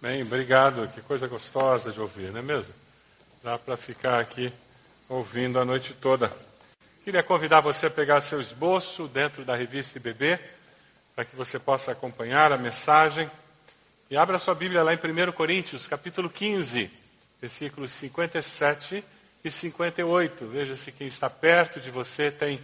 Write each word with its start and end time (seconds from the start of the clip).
Bem, 0.00 0.22
obrigado. 0.22 0.88
Que 0.94 1.02
coisa 1.02 1.28
gostosa 1.28 1.92
de 1.92 2.00
ouvir, 2.00 2.30
não 2.32 2.38
é 2.38 2.42
mesmo? 2.42 2.72
Dá 3.44 3.58
para 3.58 3.76
ficar 3.76 4.18
aqui 4.18 4.50
ouvindo 5.06 5.60
a 5.60 5.64
noite 5.64 5.92
toda. 5.92 6.34
Queria 7.04 7.22
convidar 7.22 7.60
você 7.60 7.84
a 7.84 7.90
pegar 7.90 8.22
seu 8.22 8.40
esboço 8.40 9.06
dentro 9.06 9.44
da 9.44 9.54
revista 9.54 9.98
IBB, 9.98 10.38
para 11.14 11.26
que 11.26 11.36
você 11.36 11.58
possa 11.58 11.92
acompanhar 11.92 12.50
a 12.50 12.56
mensagem. 12.56 13.30
E 14.10 14.16
abra 14.16 14.38
sua 14.38 14.54
Bíblia 14.54 14.82
lá 14.82 14.94
em 14.94 14.96
1 14.96 15.32
Coríntios, 15.32 15.86
capítulo 15.86 16.30
15, 16.30 16.90
versículos 17.38 17.92
57 17.92 19.04
e 19.44 19.50
58. 19.50 20.46
Veja 20.46 20.76
se 20.76 20.90
quem 20.92 21.08
está 21.08 21.28
perto 21.28 21.78
de 21.78 21.90
você 21.90 22.30
tem, 22.30 22.58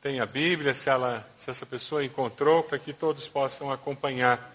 tem 0.00 0.20
a 0.20 0.26
Bíblia, 0.26 0.72
se, 0.72 0.88
ela, 0.88 1.28
se 1.36 1.50
essa 1.50 1.66
pessoa 1.66 2.04
encontrou, 2.04 2.62
para 2.62 2.78
que 2.78 2.92
todos 2.92 3.26
possam 3.26 3.72
acompanhar. 3.72 4.54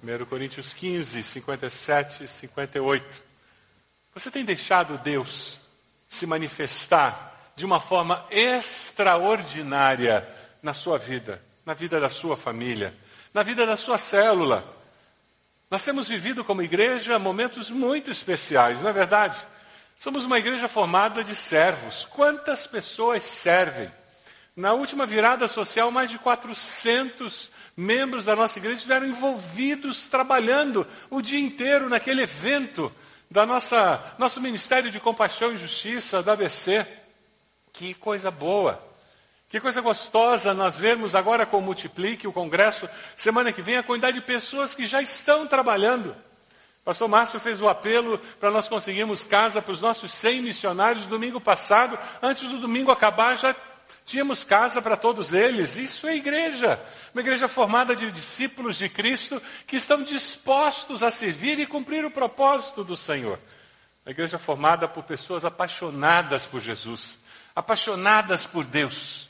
1 0.00 0.26
Coríntios 0.26 0.72
15, 0.74 1.24
57 1.24 2.24
e 2.24 2.28
58. 2.28 3.22
Você 4.14 4.30
tem 4.30 4.44
deixado 4.44 4.96
Deus 4.98 5.58
se 6.08 6.24
manifestar 6.24 7.52
de 7.56 7.64
uma 7.64 7.80
forma 7.80 8.24
extraordinária 8.30 10.26
na 10.62 10.72
sua 10.72 10.98
vida, 10.98 11.42
na 11.66 11.74
vida 11.74 11.98
da 11.98 12.08
sua 12.08 12.36
família, 12.36 12.94
na 13.34 13.42
vida 13.42 13.66
da 13.66 13.76
sua 13.76 13.98
célula. 13.98 14.64
Nós 15.68 15.84
temos 15.84 16.06
vivido 16.06 16.44
como 16.44 16.62
igreja 16.62 17.18
momentos 17.18 17.68
muito 17.68 18.08
especiais, 18.10 18.80
não 18.80 18.90
é 18.90 18.92
verdade? 18.92 19.36
Somos 19.98 20.24
uma 20.24 20.38
igreja 20.38 20.68
formada 20.68 21.24
de 21.24 21.34
servos. 21.34 22.04
Quantas 22.04 22.68
pessoas 22.68 23.24
servem? 23.24 23.90
Na 24.54 24.72
última 24.74 25.04
virada 25.04 25.48
social, 25.48 25.90
mais 25.90 26.08
de 26.08 26.18
400 26.18 27.50
membros 27.78 28.24
da 28.24 28.34
nossa 28.34 28.58
igreja 28.58 28.78
estiveram 28.78 29.06
envolvidos 29.06 30.04
trabalhando 30.06 30.84
o 31.08 31.22
dia 31.22 31.38
inteiro 31.38 31.88
naquele 31.88 32.22
evento 32.22 32.92
da 33.30 33.46
nossa 33.46 34.16
nosso 34.18 34.40
Ministério 34.40 34.90
de 34.90 34.98
Compaixão 34.98 35.52
e 35.52 35.58
Justiça 35.58 36.20
da 36.20 36.32
ABC. 36.32 36.84
Que 37.72 37.94
coisa 37.94 38.32
boa. 38.32 38.82
Que 39.48 39.60
coisa 39.60 39.80
gostosa 39.80 40.52
nós 40.52 40.74
vermos 40.74 41.14
agora 41.14 41.46
com 41.46 41.58
o 41.58 41.62
Multiplique, 41.62 42.26
o 42.26 42.32
congresso, 42.32 42.88
semana 43.16 43.52
que 43.52 43.62
vem, 43.62 43.76
a 43.76 43.82
quantidade 43.84 44.18
de 44.18 44.26
pessoas 44.26 44.74
que 44.74 44.84
já 44.84 45.00
estão 45.00 45.46
trabalhando. 45.46 46.16
Pastor 46.84 47.06
Márcio 47.06 47.38
fez 47.38 47.60
o 47.60 47.68
apelo 47.68 48.18
para 48.40 48.50
nós 48.50 48.68
conseguirmos 48.68 49.22
casa 49.22 49.62
para 49.62 49.72
os 49.72 49.80
nossos 49.80 50.12
100 50.14 50.42
missionários 50.42 51.04
domingo 51.04 51.40
passado. 51.40 51.96
Antes 52.20 52.48
do 52.48 52.58
domingo 52.58 52.90
acabar, 52.90 53.38
já 53.38 53.54
Tínhamos 54.08 54.42
casa 54.42 54.80
para 54.80 54.96
todos 54.96 55.34
eles. 55.34 55.76
Isso 55.76 56.06
é 56.06 56.16
igreja. 56.16 56.80
Uma 57.12 57.20
igreja 57.20 57.46
formada 57.46 57.94
de 57.94 58.10
discípulos 58.10 58.78
de 58.78 58.88
Cristo 58.88 59.40
que 59.66 59.76
estão 59.76 60.02
dispostos 60.02 61.02
a 61.02 61.10
servir 61.10 61.58
e 61.58 61.66
cumprir 61.66 62.06
o 62.06 62.10
propósito 62.10 62.82
do 62.82 62.96
Senhor. 62.96 63.38
Uma 64.06 64.12
igreja 64.12 64.38
formada 64.38 64.88
por 64.88 65.04
pessoas 65.04 65.44
apaixonadas 65.44 66.46
por 66.46 66.58
Jesus, 66.58 67.18
apaixonadas 67.54 68.46
por 68.46 68.64
Deus. 68.64 69.28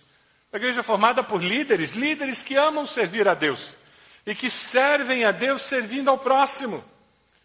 Uma 0.52 0.58
igreja 0.60 0.84
formada 0.84 1.24
por 1.24 1.42
líderes, 1.42 1.94
líderes 1.94 2.44
que 2.44 2.54
amam 2.54 2.86
servir 2.86 3.26
a 3.26 3.34
Deus 3.34 3.76
e 4.24 4.32
que 4.32 4.48
servem 4.48 5.24
a 5.24 5.32
Deus 5.32 5.62
servindo 5.62 6.08
ao 6.08 6.18
próximo. 6.18 6.84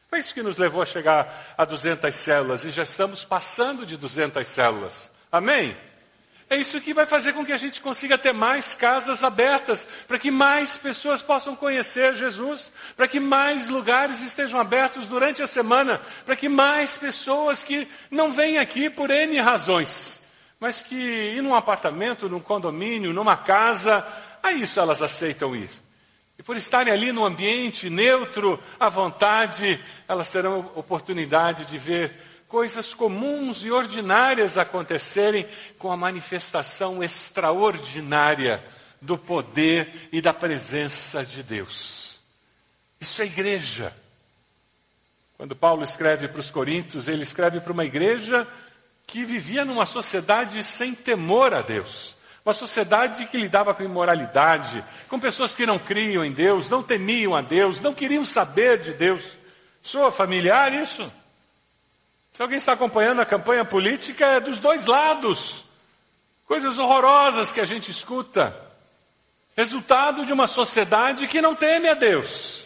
Foi 0.08 0.20
isso 0.20 0.36
que 0.36 0.44
nos 0.44 0.59
levou 0.59 0.84
a 0.84 0.86
chegar 0.86 1.56
a 1.58 1.66
200 1.66 2.16
células 2.16 2.64
e 2.64 2.70
já 2.70 2.84
estamos 2.84 3.23
passando 3.23 3.88
de 3.88 3.97
200 3.97 4.47
células. 4.47 5.09
Amém? 5.31 5.75
É 6.54 6.56
isso 6.56 6.80
que 6.80 6.94
vai 6.94 7.08
fazer 7.08 7.34
com 7.34 7.44
que 7.44 7.52
a 7.52 7.58
gente 7.58 7.82
consiga 7.82 8.16
ter 8.16 8.32
mais 8.32 8.76
casas 8.76 9.23
abertas, 9.23 9.88
para 10.08 10.20
que 10.20 10.30
mais 10.30 10.78
pessoas 10.78 11.20
possam 11.20 11.56
conhecer 11.56 12.16
Jesus, 12.16 12.72
para 12.96 13.08
que 13.08 13.20
mais 13.20 13.70
lugares 13.70 14.22
estejam 14.22 14.59
abertos 14.59 15.08
durante 15.08 15.42
a 15.42 15.48
semana, 15.48 16.00
para 16.24 16.36
que 16.36 16.48
mais 16.48 16.96
pessoas 16.96 17.64
que 17.64 17.88
não 18.12 18.31
vêm 18.31 18.59
aqui 18.59 18.88
por 18.88 19.09
N 19.09 19.36
razões, 19.42 20.22
mas 20.59 20.84
que 20.84 20.94
ir 20.94 21.41
num 21.41 21.56
apartamento, 21.56 22.30
num 22.30 22.40
condomínio, 22.40 23.14
numa 23.14 23.35
casa, 23.35 24.06
a 24.44 24.52
isso 24.52 24.80
elas 24.80 25.02
aceitam 25.02 25.56
ir. 25.56 25.72
E 26.38 26.44
por 26.44 26.56
estarem 26.56 26.94
ali 26.94 27.12
no 27.12 27.25
ambiente 27.25 27.90
neutro, 27.90 28.62
à 28.80 28.90
vontade, 28.90 29.84
elas 30.08 30.30
terão 30.30 30.72
oportunidade 30.75 31.66
de 31.66 31.80
ver 31.80 32.33
coisas 32.53 32.94
comuns 32.94 33.64
e 33.64 33.72
ordinárias 33.72 34.59
acontecerem 34.59 35.44
com 35.80 35.91
a 35.91 35.97
manifestação 35.97 37.02
extraordinária 37.02 38.64
do 39.02 39.18
poder 39.18 40.08
e 40.12 40.22
da 40.22 40.31
presença 40.31 41.25
de 41.25 41.41
Deus. 41.41 42.19
Isso 43.02 43.24
é 43.24 43.25
igreja. 43.25 43.91
Quando 45.36 45.56
Paulo 45.56 45.81
escreve 45.81 46.28
para 46.28 46.40
os 46.41 46.52
Coríntios, 46.52 47.08
ele 47.08 47.24
escreve 47.24 47.59
para 47.59 47.74
uma 47.74 47.86
igreja 47.86 48.47
que 49.08 49.25
vivia 49.25 49.66
numa 49.66 49.88
sociedade 49.88 50.64
sem 50.64 50.94
temor 50.94 51.56
a 51.56 51.64
Deus. 51.64 52.16
Uma 52.46 52.53
sociedade 52.53 53.25
que 53.25 53.38
lidava 53.38 53.74
com 53.74 53.81
imoralidade, 53.81 54.85
com 55.09 55.20
pessoas 55.20 55.56
que 55.56 55.66
não 55.66 55.80
criam 55.80 56.24
em 56.24 56.31
Deus, 56.31 56.70
não 56.70 56.84
temiam 56.84 57.35
a 57.35 57.41
Deus, 57.41 57.81
não 57.81 57.96
queriam 57.96 58.24
saber 58.24 58.78
de 58.78 58.94
Deus. 58.94 59.24
Soa 59.81 60.12
familiar 60.12 60.72
isso? 60.72 61.12
Se 62.34 62.42
alguém 62.42 62.58
está 62.58 62.74
acompanhando 62.74 63.22
a 63.22 63.26
campanha 63.26 63.64
política, 63.64 64.26
é 64.26 64.40
dos 64.40 64.58
dois 64.58 64.88
lados. 64.88 65.64
Coisas 66.48 66.80
horrorosas 66.80 67.54
que 67.54 67.62
a 67.62 67.66
gente 67.66 67.92
escuta. 67.92 68.58
Resultado 69.56 70.26
de 70.26 70.34
uma 70.34 70.48
sociedade 70.48 71.28
que 71.28 71.42
não 71.42 71.54
teme 71.54 71.88
a 71.88 71.94
Deus. 71.94 72.64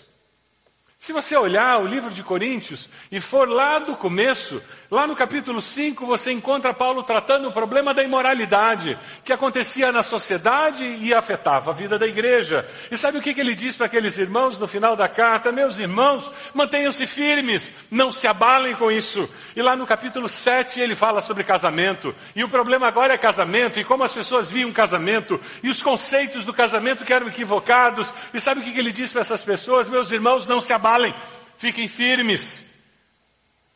Se 0.97 1.11
você 1.11 1.35
olhar 1.35 1.79
o 1.79 1.85
livro 1.85 2.09
de 2.09 2.23
Coríntios 2.23 2.89
e 3.11 3.19
for 3.19 3.47
lá 3.49 3.77
do 3.77 3.95
começo, 3.95 4.63
lá 4.89 5.05
no 5.05 5.15
capítulo 5.15 5.61
5, 5.61 6.05
você 6.05 6.31
encontra 6.31 6.73
Paulo 6.73 7.03
tratando 7.03 7.47
o 7.47 7.51
problema 7.51 7.93
da 7.93 8.03
imoralidade 8.03 8.97
que 9.23 9.33
acontecia 9.33 9.91
na 9.91 10.03
sociedade 10.03 10.83
e 10.83 11.13
afetava 11.13 11.71
a 11.71 11.73
vida 11.73 11.99
da 11.99 12.07
igreja. 12.07 12.67
E 12.89 12.97
sabe 12.97 13.17
o 13.17 13.21
que, 13.21 13.37
ele 13.37 13.55
diz 13.55 13.75
para 13.75 13.85
aqueles 13.85 14.17
irmãos 14.17 14.57
no 14.57 14.67
final 14.67 14.95
da 14.95 15.07
carta? 15.07 15.51
Meus 15.51 15.77
irmãos, 15.77 16.31
mantenham-se 16.53 17.05
firmes, 17.05 17.73
não 17.91 18.11
se 18.13 18.27
abalem 18.27 18.75
com 18.75 18.91
isso. 18.91 19.29
E 19.55 19.61
lá 19.61 19.75
no 19.75 19.85
capítulo 19.85 20.29
7 20.29 20.79
ele 20.79 20.95
fala 20.95 21.21
sobre 21.21 21.43
casamento. 21.43 22.15
E 22.35 22.43
o 22.43 22.49
problema 22.49 22.87
agora 22.87 23.13
é 23.13 23.17
casamento, 23.17 23.79
e 23.79 23.83
como 23.83 24.03
as 24.03 24.13
pessoas 24.13 24.49
viam 24.49 24.71
casamento, 24.71 25.39
e 25.61 25.69
os 25.69 25.81
conceitos 25.81 26.45
do 26.45 26.53
casamento 26.53 27.03
que 27.03 27.13
eram 27.13 27.27
equivocados. 27.27 28.11
E 28.33 28.39
sabe 28.39 28.61
o 28.61 28.63
que, 28.63 28.77
ele 28.77 28.91
diz 28.91 29.11
para 29.11 29.21
essas 29.21 29.43
pessoas? 29.43 29.89
Meus 29.89 30.11
irmãos, 30.11 30.47
não 30.47 30.61
se 30.61 30.73
abalem, 30.73 31.13
fiquem 31.57 31.87
firmes. 31.87 32.66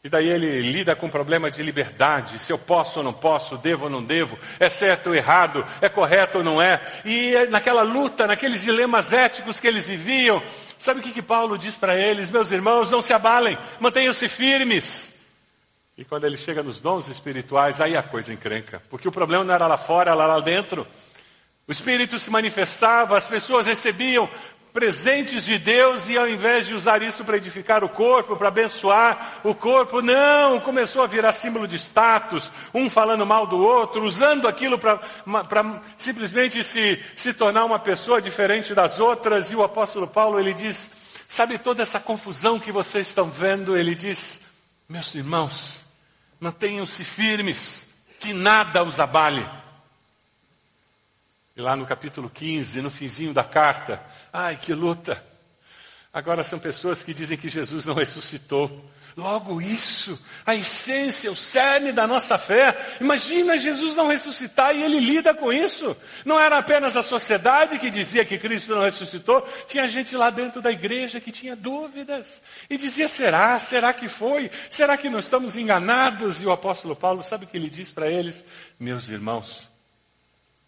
E 0.03 0.09
daí 0.09 0.27
ele 0.27 0.61
lida 0.63 0.95
com 0.95 1.05
o 1.05 1.11
problema 1.11 1.51
de 1.51 1.61
liberdade, 1.61 2.39
se 2.39 2.51
eu 2.51 2.57
posso 2.57 2.97
ou 2.99 3.03
não 3.03 3.13
posso, 3.13 3.55
devo 3.55 3.83
ou 3.83 3.89
não 3.89 4.03
devo, 4.03 4.37
é 4.59 4.67
certo 4.67 5.07
ou 5.07 5.15
errado, 5.15 5.63
é 5.79 5.87
correto 5.87 6.39
ou 6.39 6.43
não 6.43 6.59
é. 6.59 6.81
E 7.05 7.35
naquela 7.51 7.83
luta, 7.83 8.25
naqueles 8.25 8.63
dilemas 8.63 9.13
éticos 9.13 9.59
que 9.59 9.67
eles 9.67 9.85
viviam, 9.85 10.41
sabe 10.79 11.01
o 11.01 11.03
que, 11.03 11.11
que 11.11 11.21
Paulo 11.21 11.55
diz 11.55 11.75
para 11.75 11.95
eles? 11.95 12.31
Meus 12.31 12.51
irmãos, 12.51 12.89
não 12.89 12.99
se 12.99 13.13
abalem, 13.13 13.55
mantenham-se 13.79 14.27
firmes. 14.27 15.11
E 15.95 16.03
quando 16.03 16.25
ele 16.25 16.37
chega 16.37 16.63
nos 16.63 16.79
dons 16.79 17.07
espirituais, 17.07 17.79
aí 17.79 17.95
a 17.95 18.01
coisa 18.01 18.33
encrenca, 18.33 18.81
porque 18.89 19.07
o 19.07 19.11
problema 19.11 19.43
não 19.43 19.53
era 19.53 19.67
lá 19.67 19.77
fora, 19.77 20.09
era 20.09 20.25
lá 20.25 20.39
dentro. 20.39 20.87
O 21.67 21.71
Espírito 21.71 22.17
se 22.17 22.31
manifestava, 22.31 23.15
as 23.15 23.27
pessoas 23.27 23.67
recebiam 23.67 24.27
presentes 24.73 25.45
de 25.45 25.57
Deus 25.57 26.07
e 26.07 26.17
ao 26.17 26.27
invés 26.27 26.65
de 26.65 26.73
usar 26.73 27.01
isso 27.01 27.23
para 27.23 27.37
edificar 27.37 27.83
o 27.83 27.89
corpo, 27.89 28.37
para 28.37 28.47
abençoar 28.47 29.41
o 29.43 29.53
corpo, 29.53 30.01
não, 30.01 30.59
começou 30.59 31.03
a 31.03 31.07
virar 31.07 31.33
símbolo 31.33 31.67
de 31.67 31.75
status, 31.75 32.49
um 32.73 32.89
falando 32.89 33.25
mal 33.25 33.45
do 33.45 33.57
outro, 33.57 34.03
usando 34.03 34.47
aquilo 34.47 34.79
para 34.79 34.99
simplesmente 35.97 36.63
se, 36.63 37.03
se 37.15 37.33
tornar 37.33 37.65
uma 37.65 37.79
pessoa 37.79 38.21
diferente 38.21 38.73
das 38.73 38.99
outras. 38.99 39.51
E 39.51 39.55
o 39.55 39.63
apóstolo 39.63 40.07
Paulo, 40.07 40.39
ele 40.39 40.53
diz, 40.53 40.89
sabe 41.27 41.57
toda 41.57 41.83
essa 41.83 41.99
confusão 41.99 42.59
que 42.59 42.71
vocês 42.71 43.07
estão 43.07 43.29
vendo? 43.29 43.75
Ele 43.75 43.93
diz, 43.93 44.41
meus 44.87 45.13
irmãos, 45.13 45.83
mantenham-se 46.39 47.03
firmes, 47.03 47.85
que 48.19 48.33
nada 48.33 48.83
os 48.83 48.99
abale. 48.99 49.45
E 51.55 51.61
lá 51.61 51.75
no 51.75 51.85
capítulo 51.85 52.29
15, 52.29 52.81
no 52.81 52.89
finzinho 52.89 53.33
da 53.33 53.43
carta, 53.43 54.01
ai 54.31 54.57
que 54.57 54.73
luta. 54.73 55.23
Agora 56.13 56.43
são 56.43 56.59
pessoas 56.59 57.03
que 57.03 57.13
dizem 57.13 57.37
que 57.37 57.49
Jesus 57.49 57.85
não 57.85 57.93
ressuscitou. 57.93 58.89
Logo 59.15 59.61
isso, 59.61 60.17
a 60.45 60.55
essência, 60.55 61.29
o 61.31 61.35
cerne 61.35 61.91
da 61.91 62.07
nossa 62.07 62.37
fé. 62.37 62.97
Imagina 63.01 63.57
Jesus 63.57 63.93
não 63.95 64.07
ressuscitar 64.07 64.73
e 64.73 64.83
ele 64.83 64.99
lida 65.01 65.33
com 65.33 65.51
isso. 65.51 65.95
Não 66.23 66.39
era 66.39 66.57
apenas 66.57 66.95
a 66.95 67.03
sociedade 67.03 67.77
que 67.77 67.89
dizia 67.89 68.23
que 68.23 68.37
Cristo 68.37 68.73
não 68.73 68.81
ressuscitou, 68.81 69.41
tinha 69.67 69.87
gente 69.89 70.15
lá 70.15 70.29
dentro 70.29 70.61
da 70.61 70.71
igreja 70.71 71.19
que 71.19 71.31
tinha 71.31 71.57
dúvidas. 71.57 72.41
E 72.69 72.77
dizia: 72.77 73.09
será? 73.09 73.59
Será 73.59 73.93
que 73.93 74.07
foi? 74.07 74.49
Será 74.69 74.97
que 74.97 75.09
não 75.09 75.19
estamos 75.19 75.57
enganados? 75.57 76.41
E 76.41 76.45
o 76.45 76.51
apóstolo 76.51 76.95
Paulo, 76.95 77.21
sabe 77.21 77.43
o 77.43 77.47
que 77.47 77.57
ele 77.57 77.69
diz 77.69 77.91
para 77.91 78.09
eles? 78.09 78.45
Meus 78.79 79.09
irmãos, 79.09 79.71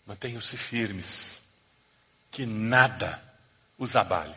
Mantenham-se 0.05 0.57
firmes, 0.57 1.41
que 2.29 2.45
nada 2.45 3.21
os 3.77 3.95
abale. 3.95 4.35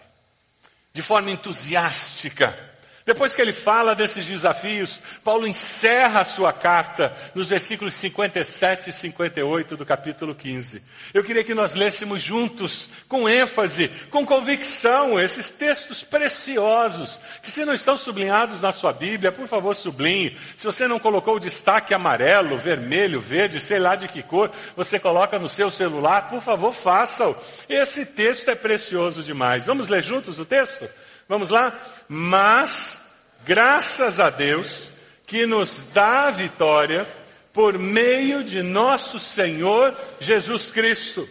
de 0.93 1.03
forma 1.03 1.31
entusiástica. 1.31 2.75
Depois 3.06 3.37
que 3.37 3.41
ele 3.41 3.53
fala 3.53 3.94
desses 3.94 4.26
desafios, 4.26 5.00
Paulo 5.23 5.47
encerra 5.47 6.23
a 6.23 6.25
sua 6.25 6.53
carta 6.53 7.17
nos 7.37 7.50
versículos 7.50 7.94
57 7.94 8.91
e 8.91 8.93
58 8.93 9.76
do 9.76 9.87
capítulo 9.87 10.35
15. 10.35 10.82
Eu 11.14 11.23
queria 11.23 11.44
que 11.44 11.55
nós 11.55 11.76
lêssemos 11.76 12.20
juntos, 12.20 12.88
com 13.06 13.29
ênfase, 13.29 13.87
com 14.11 14.26
convicção, 14.26 15.20
esses 15.20 15.49
textos 15.49 16.03
preciosos, 16.03 17.17
que 17.41 17.49
se 17.49 17.64
não 17.64 17.75
estão 17.75 17.97
sublinhados 17.97 18.62
na 18.62 18.73
sua 18.73 18.93
Bíblia, 18.93 19.31
por 19.31 19.47
favor 19.47 19.76
sublinhe. 19.76 20.37
Se 20.56 20.67
você 20.67 20.88
não 20.88 20.99
colocou 20.99 21.37
o 21.37 21.41
destaque 21.41 21.94
amarelo, 21.94 22.58
vermelho, 22.58 23.20
verde, 23.20 23.61
sei 23.61 23.79
lá 23.79 23.94
de 23.94 24.08
que 24.08 24.20
cor, 24.20 24.50
você 24.75 24.99
coloca 24.99 25.38
no 25.38 25.49
seu 25.49 25.70
celular, 25.70 26.26
por 26.26 26.43
favor 26.43 26.73
faça-o. 26.73 27.37
Esse 27.69 28.05
texto 28.05 28.50
é 28.50 28.56
precioso 28.56 29.23
demais. 29.23 29.64
Vamos 29.64 29.87
ler 29.87 30.03
juntos 30.03 30.41
o 30.41 30.44
texto? 30.44 30.88
Vamos 31.28 31.50
lá? 31.50 31.76
Mas, 32.08 33.12
graças 33.44 34.20
a 34.20 34.31
Deus, 34.31 34.88
que 35.26 35.44
nos 35.44 35.87
dá 35.93 36.28
a 36.28 36.31
vitória 36.31 37.06
por 37.52 37.78
meio 37.78 38.44
de 38.44 38.62
nosso 38.62 39.19
Senhor 39.19 39.96
Jesus 40.20 40.70
Cristo. 40.70 41.28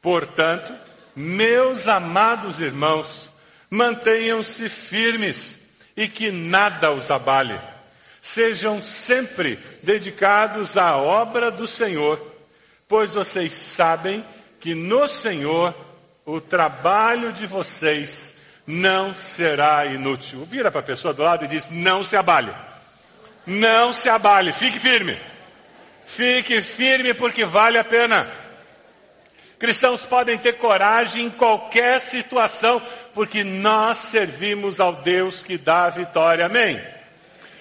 Portanto, 0.00 0.72
meus 1.16 1.88
amados 1.88 2.60
irmãos, 2.60 3.30
mantenham-se 3.68 4.68
firmes 4.68 5.58
e 5.96 6.08
que 6.08 6.30
nada 6.30 6.92
os 6.92 7.10
abale. 7.10 7.58
Sejam 8.20 8.82
sempre 8.82 9.58
dedicados 9.82 10.76
à 10.76 10.96
obra 10.96 11.50
do 11.50 11.66
Senhor, 11.66 12.20
pois 12.86 13.14
vocês 13.14 13.52
sabem 13.52 14.24
que 14.60 14.74
no 14.74 15.08
Senhor 15.08 15.74
o 16.24 16.40
trabalho 16.40 17.32
de 17.32 17.46
vocês 17.46 18.31
não 18.66 19.14
será 19.14 19.86
inútil. 19.86 20.44
Vira 20.44 20.70
para 20.70 20.80
a 20.80 20.84
pessoa 20.84 21.12
do 21.12 21.22
lado 21.22 21.44
e 21.44 21.48
diz: 21.48 21.68
não 21.70 22.04
se 22.04 22.16
abale. 22.16 22.52
Não 23.46 23.92
se 23.92 24.08
abale, 24.08 24.52
fique 24.52 24.78
firme. 24.78 25.18
Fique 26.06 26.60
firme 26.60 27.14
porque 27.14 27.44
vale 27.44 27.78
a 27.78 27.84
pena. 27.84 28.26
Cristãos 29.58 30.02
podem 30.02 30.36
ter 30.38 30.54
coragem 30.54 31.26
em 31.26 31.30
qualquer 31.30 32.00
situação, 32.00 32.82
porque 33.14 33.44
nós 33.44 33.98
servimos 33.98 34.80
ao 34.80 34.92
Deus 34.92 35.42
que 35.42 35.56
dá 35.56 35.84
a 35.84 35.90
vitória. 35.90 36.46
Amém? 36.46 36.80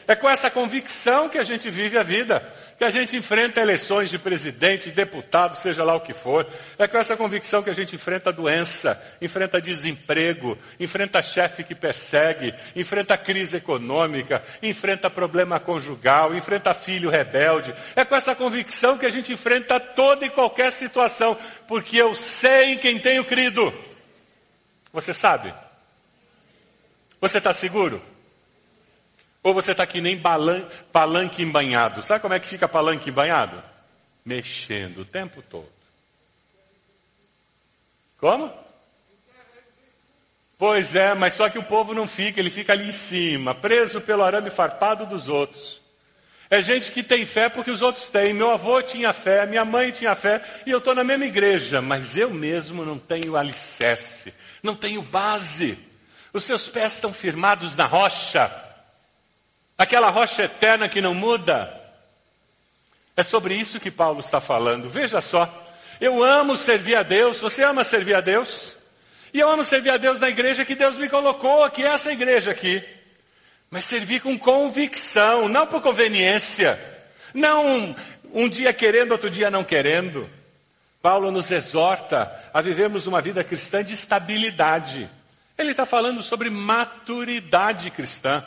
É 0.08 0.16
com 0.16 0.30
essa 0.30 0.50
convicção 0.50 1.30
que 1.30 1.38
a 1.38 1.44
gente 1.44 1.70
vive 1.70 1.98
a 1.98 2.04
vida 2.04 2.44
que 2.82 2.86
a 2.86 2.90
gente 2.90 3.16
enfrenta 3.16 3.62
eleições 3.62 4.10
de 4.10 4.18
presidente, 4.18 4.90
de 4.90 4.96
deputado, 4.96 5.56
seja 5.56 5.84
lá 5.84 5.94
o 5.94 6.02
que 6.02 6.16
for. 6.16 6.48
É 6.80 6.88
com 6.88 6.98
essa 6.98 7.16
convicção 7.16 7.62
que 7.62 7.70
a 7.70 7.76
gente 7.76 7.94
enfrenta 7.96 8.34
doença, 8.34 9.00
enfrenta 9.22 9.62
desemprego, 9.62 10.58
enfrenta 10.80 11.22
chefe 11.22 11.64
que 11.64 11.76
persegue, 11.76 12.52
enfrenta 12.76 13.16
crise 13.16 13.58
econômica, 13.58 14.44
enfrenta 14.64 15.12
problema 15.12 15.60
conjugal, 15.60 16.34
enfrenta 16.34 16.74
filho 16.74 17.12
rebelde. 17.12 17.72
É 17.96 18.04
com 18.04 18.16
essa 18.16 18.34
convicção 18.34 18.98
que 18.98 19.06
a 19.06 19.12
gente 19.12 19.32
enfrenta 19.32 19.80
toda 19.80 20.26
e 20.26 20.32
qualquer 20.32 20.72
situação, 20.72 21.38
porque 21.68 21.98
eu 21.98 22.16
sei 22.16 22.74
em 22.74 22.78
quem 22.80 22.98
tenho 22.98 23.24
crido. 23.24 23.72
Você 24.92 25.14
sabe? 25.14 25.54
Você 27.22 27.38
está 27.38 27.54
seguro? 27.54 28.02
Ou 29.44 29.54
você 29.54 29.72
está 29.72 29.86
que 29.86 30.02
nem 30.02 30.18
balan, 30.18 30.68
palanque 30.92 31.42
embanhado. 31.42 32.04
Sabe 32.04 32.20
como 32.20 32.34
é 32.34 32.40
que 32.40 32.48
fica 32.48 32.68
palanque 32.68 33.10
embanhado? 33.10 33.62
Mexendo 34.24 35.02
o 35.02 35.06
tempo 35.06 35.42
todo. 35.42 35.72
Como? 38.20 38.54
Pois 40.58 40.96
é, 40.96 41.16
mas 41.16 41.34
só 41.34 41.50
que 41.50 41.58
o 41.58 41.64
povo 41.64 41.92
não 41.92 42.08
fica, 42.08 42.40
ele 42.40 42.52
fica 42.52 42.74
ali 42.74 42.90
em 42.90 42.92
cima, 42.92 43.56
preso 43.56 44.00
pelo 44.00 44.24
arame 44.24 44.52
farpado 44.52 45.08
dos 45.08 45.28
outros. 45.28 45.82
É 46.52 46.62
gente 46.62 46.92
que 46.92 47.02
tem 47.02 47.26
fé 47.26 47.50
porque 47.50 47.72
os 47.72 47.82
outros 47.82 48.12
têm. 48.12 48.32
Meu 48.34 48.52
avô 48.52 48.80
tinha 48.84 49.12
fé, 49.12 49.48
minha 49.48 49.66
mãe 49.66 49.90
tinha 49.90 50.16
fé, 50.16 50.40
e 50.68 50.70
eu 50.70 50.78
estou 50.78 50.94
na 50.94 51.04
mesma 51.04 51.26
igreja, 51.26 51.82
mas 51.82 52.16
eu 52.16 52.30
mesmo 52.30 52.86
não 52.86 53.00
tenho 53.00 53.36
alicerce, 53.36 54.32
não 54.62 54.76
tenho 54.76 55.02
base. 55.02 55.80
Os 56.32 56.44
seus 56.44 56.68
pés 56.68 56.94
estão 56.94 57.12
firmados 57.12 57.76
na 57.76 57.86
rocha. 57.86 58.52
Aquela 59.82 60.12
rocha 60.12 60.44
eterna 60.44 60.88
que 60.88 61.02
não 61.02 61.16
muda. 61.16 61.76
É 63.18 63.24
sobre 63.24 63.56
isso 63.56 63.80
que 63.80 63.90
Paulo 63.90 64.20
está 64.20 64.40
falando. 64.40 64.88
Veja 64.92 65.22
só. 65.22 65.52
Eu 66.00 66.24
amo 66.24 66.56
servir 66.56 66.94
a 66.94 67.02
Deus. 67.02 67.40
Você 67.40 67.64
ama 67.64 67.84
servir 67.84 68.14
a 68.14 68.22
Deus? 68.22 68.76
E 69.34 69.40
eu 69.40 69.50
amo 69.50 69.66
servir 69.66 69.90
a 69.90 69.98
Deus 69.98 70.20
na 70.20 70.30
igreja 70.30 70.64
que 70.64 70.76
Deus 70.76 70.98
me 70.98 71.10
colocou, 71.10 71.68
que 71.72 71.82
é 71.82 71.88
essa 71.88 72.12
igreja 72.12 72.52
aqui. 72.52 72.84
Mas 73.72 73.86
servir 73.86 74.22
com 74.22 74.38
convicção, 74.38 75.50
não 75.50 75.66
por 75.66 75.82
conveniência. 75.82 76.80
Não 77.34 77.66
um, 77.66 77.96
um 78.36 78.48
dia 78.48 78.72
querendo, 78.72 79.14
outro 79.14 79.32
dia 79.32 79.50
não 79.50 79.64
querendo. 79.64 80.30
Paulo 81.02 81.32
nos 81.32 81.50
exorta 81.50 82.32
a 82.54 82.62
vivermos 82.62 83.08
uma 83.08 83.20
vida 83.20 83.44
cristã 83.44 83.84
de 83.84 83.96
estabilidade. 83.96 85.10
Ele 85.58 85.72
está 85.72 85.88
falando 85.88 86.22
sobre 86.22 86.52
maturidade 86.52 87.90
cristã 87.90 88.46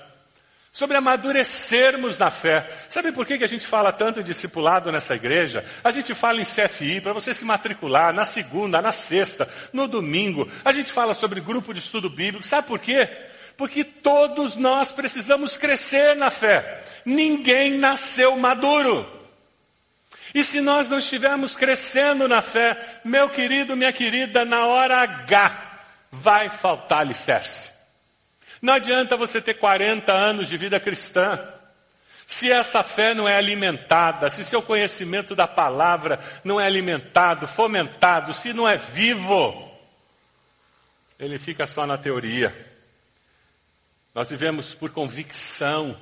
sobre 0.74 0.96
amadurecermos 0.96 2.18
na 2.18 2.32
fé. 2.32 2.68
Sabe 2.90 3.12
por 3.12 3.24
que, 3.24 3.34
a 3.34 3.46
gente 3.46 3.64
fala 3.64 3.92
tanto 3.92 4.20
de 4.20 4.32
discipulado 4.32 4.90
nessa 4.90 5.14
igreja? 5.14 5.64
A 5.84 5.92
gente 5.92 6.12
fala 6.14 6.40
em 6.40 6.44
CFI 6.44 7.00
para 7.00 7.12
você 7.12 7.32
se 7.32 7.44
matricular 7.44 8.12
na 8.12 8.26
segunda, 8.26 8.82
na 8.82 8.90
sexta, 8.90 9.48
no 9.72 9.86
domingo. 9.86 10.50
A 10.64 10.72
gente 10.72 10.90
fala 10.90 11.14
sobre 11.14 11.40
grupo 11.40 11.72
de 11.72 11.78
estudo 11.78 12.10
bíblico. 12.10 12.44
Sabe 12.44 12.66
por 12.66 12.80
quê? 12.80 13.08
Porque 13.56 13.84
todos 13.84 14.56
nós 14.56 14.90
precisamos 14.90 15.56
crescer 15.56 16.16
na 16.16 16.28
fé. 16.28 16.82
Ninguém 17.04 17.78
nasceu 17.78 18.36
maduro. 18.36 19.06
E 20.34 20.42
se 20.42 20.60
nós 20.60 20.88
não 20.88 20.98
estivermos 20.98 21.54
crescendo 21.54 22.26
na 22.26 22.42
fé, 22.42 22.76
meu 23.04 23.28
querido, 23.28 23.76
minha 23.76 23.92
querida, 23.92 24.44
na 24.44 24.66
hora 24.66 24.96
H, 24.96 25.56
vai 26.10 26.50
faltar 26.50 27.02
alicerce. 27.02 27.73
Não 28.64 28.72
adianta 28.72 29.14
você 29.14 29.42
ter 29.42 29.52
40 29.52 30.10
anos 30.10 30.48
de 30.48 30.56
vida 30.56 30.80
cristã. 30.80 31.38
Se 32.26 32.50
essa 32.50 32.82
fé 32.82 33.12
não 33.12 33.28
é 33.28 33.36
alimentada, 33.36 34.30
se 34.30 34.42
seu 34.42 34.62
conhecimento 34.62 35.36
da 35.36 35.46
palavra 35.46 36.18
não 36.42 36.58
é 36.58 36.64
alimentado, 36.64 37.46
fomentado, 37.46 38.32
se 38.32 38.54
não 38.54 38.66
é 38.66 38.78
vivo, 38.78 39.70
ele 41.20 41.38
fica 41.38 41.66
só 41.66 41.86
na 41.86 41.98
teoria. 41.98 42.56
Nós 44.14 44.30
vivemos 44.30 44.74
por 44.74 44.88
convicção, 44.88 45.94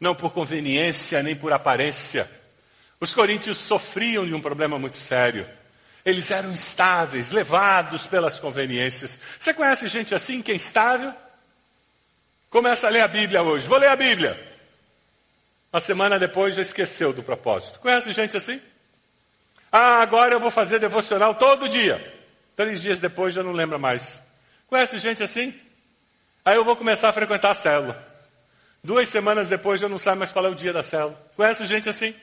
não 0.00 0.14
por 0.14 0.32
conveniência 0.32 1.22
nem 1.22 1.36
por 1.36 1.52
aparência. 1.52 2.26
Os 2.98 3.12
coríntios 3.12 3.58
sofriam 3.58 4.26
de 4.26 4.32
um 4.32 4.40
problema 4.40 4.78
muito 4.78 4.96
sério. 4.96 5.46
Eles 6.02 6.30
eram 6.30 6.50
instáveis, 6.50 7.30
levados 7.30 8.06
pelas 8.06 8.38
conveniências. 8.38 9.18
Você 9.38 9.52
conhece 9.52 9.86
gente 9.88 10.14
assim 10.14 10.40
que 10.40 10.50
é 10.50 10.54
instável? 10.54 11.14
Começa 12.50 12.86
a 12.86 12.90
ler 12.90 13.02
a 13.02 13.08
Bíblia 13.08 13.42
hoje. 13.42 13.66
Vou 13.66 13.78
ler 13.78 13.88
a 13.88 13.96
Bíblia. 13.96 14.38
Uma 15.72 15.80
semana 15.80 16.18
depois 16.18 16.54
já 16.54 16.62
esqueceu 16.62 17.12
do 17.12 17.22
propósito. 17.22 17.78
Conhece 17.80 18.12
gente 18.12 18.36
assim? 18.36 18.60
Ah, 19.70 20.00
agora 20.00 20.34
eu 20.34 20.40
vou 20.40 20.50
fazer 20.50 20.78
devocional 20.78 21.34
todo 21.34 21.68
dia. 21.68 22.14
Três 22.56 22.80
dias 22.80 23.00
depois 23.00 23.34
já 23.34 23.42
não 23.42 23.52
lembra 23.52 23.78
mais. 23.78 24.20
Conhece 24.66 24.98
gente 24.98 25.22
assim? 25.22 25.54
Aí 26.44 26.56
eu 26.56 26.64
vou 26.64 26.74
começar 26.74 27.10
a 27.10 27.12
frequentar 27.12 27.50
a 27.50 27.54
célula. 27.54 28.06
Duas 28.82 29.08
semanas 29.08 29.48
depois 29.48 29.80
já 29.80 29.88
não 29.88 29.98
sabe 29.98 30.20
mais 30.20 30.32
qual 30.32 30.46
é 30.46 30.48
o 30.48 30.54
dia 30.54 30.72
da 30.72 30.82
célula. 30.82 31.20
Conhece 31.36 31.66
gente 31.66 31.88
assim? 31.88 32.14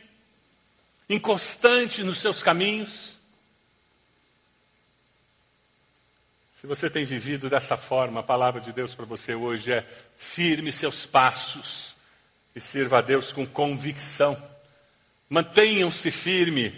Inconstante 1.07 2.03
nos 2.03 2.19
seus 2.19 2.41
caminhos. 2.41 3.14
Se 6.59 6.65
você 6.67 6.89
tem 6.89 7.03
vivido 7.03 7.49
dessa 7.49 7.75
forma, 7.75 8.21
a 8.21 8.23
palavra 8.23 8.61
de 8.61 8.71
Deus 8.71 8.93
para 8.93 9.03
você 9.03 9.35
hoje 9.35 9.73
é 9.73 9.83
firme 10.17 10.71
seus 10.71 11.05
passos 11.05 11.93
e 12.55 12.61
sirva 12.61 12.99
a 12.99 13.01
Deus 13.01 13.33
com 13.33 13.45
convicção. 13.45 14.41
Mantenham-se 15.29 16.09
firme. 16.11 16.73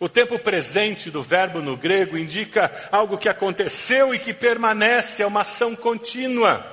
O 0.00 0.08
tempo 0.08 0.36
presente 0.36 1.12
do 1.12 1.22
verbo 1.22 1.62
no 1.62 1.76
grego 1.76 2.18
indica 2.18 2.88
algo 2.90 3.16
que 3.16 3.28
aconteceu 3.28 4.12
e 4.12 4.18
que 4.18 4.34
permanece, 4.34 5.22
é 5.22 5.26
uma 5.26 5.42
ação 5.42 5.76
contínua. 5.76 6.66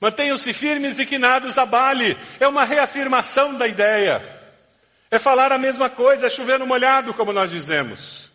Mantenham-se 0.00 0.50
firmes 0.54 0.98
e 0.98 1.04
que 1.04 1.18
nada 1.18 1.46
os 1.46 1.58
abale. 1.58 2.16
É 2.40 2.48
uma 2.48 2.64
reafirmação 2.64 3.58
da 3.58 3.68
ideia. 3.68 4.22
É 5.10 5.18
falar 5.18 5.52
a 5.52 5.58
mesma 5.58 5.90
coisa, 5.90 6.26
é 6.26 6.30
chover 6.30 6.58
no 6.58 6.66
molhado, 6.66 7.12
como 7.12 7.34
nós 7.34 7.50
dizemos. 7.50 8.33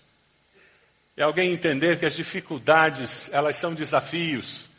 É 1.20 1.24
alguém 1.24 1.52
entender 1.52 2.00
que 2.00 2.06
as 2.06 2.16
dificuldades, 2.16 3.30
elas 3.34 3.58
são 3.58 3.74
desafios 3.74 4.70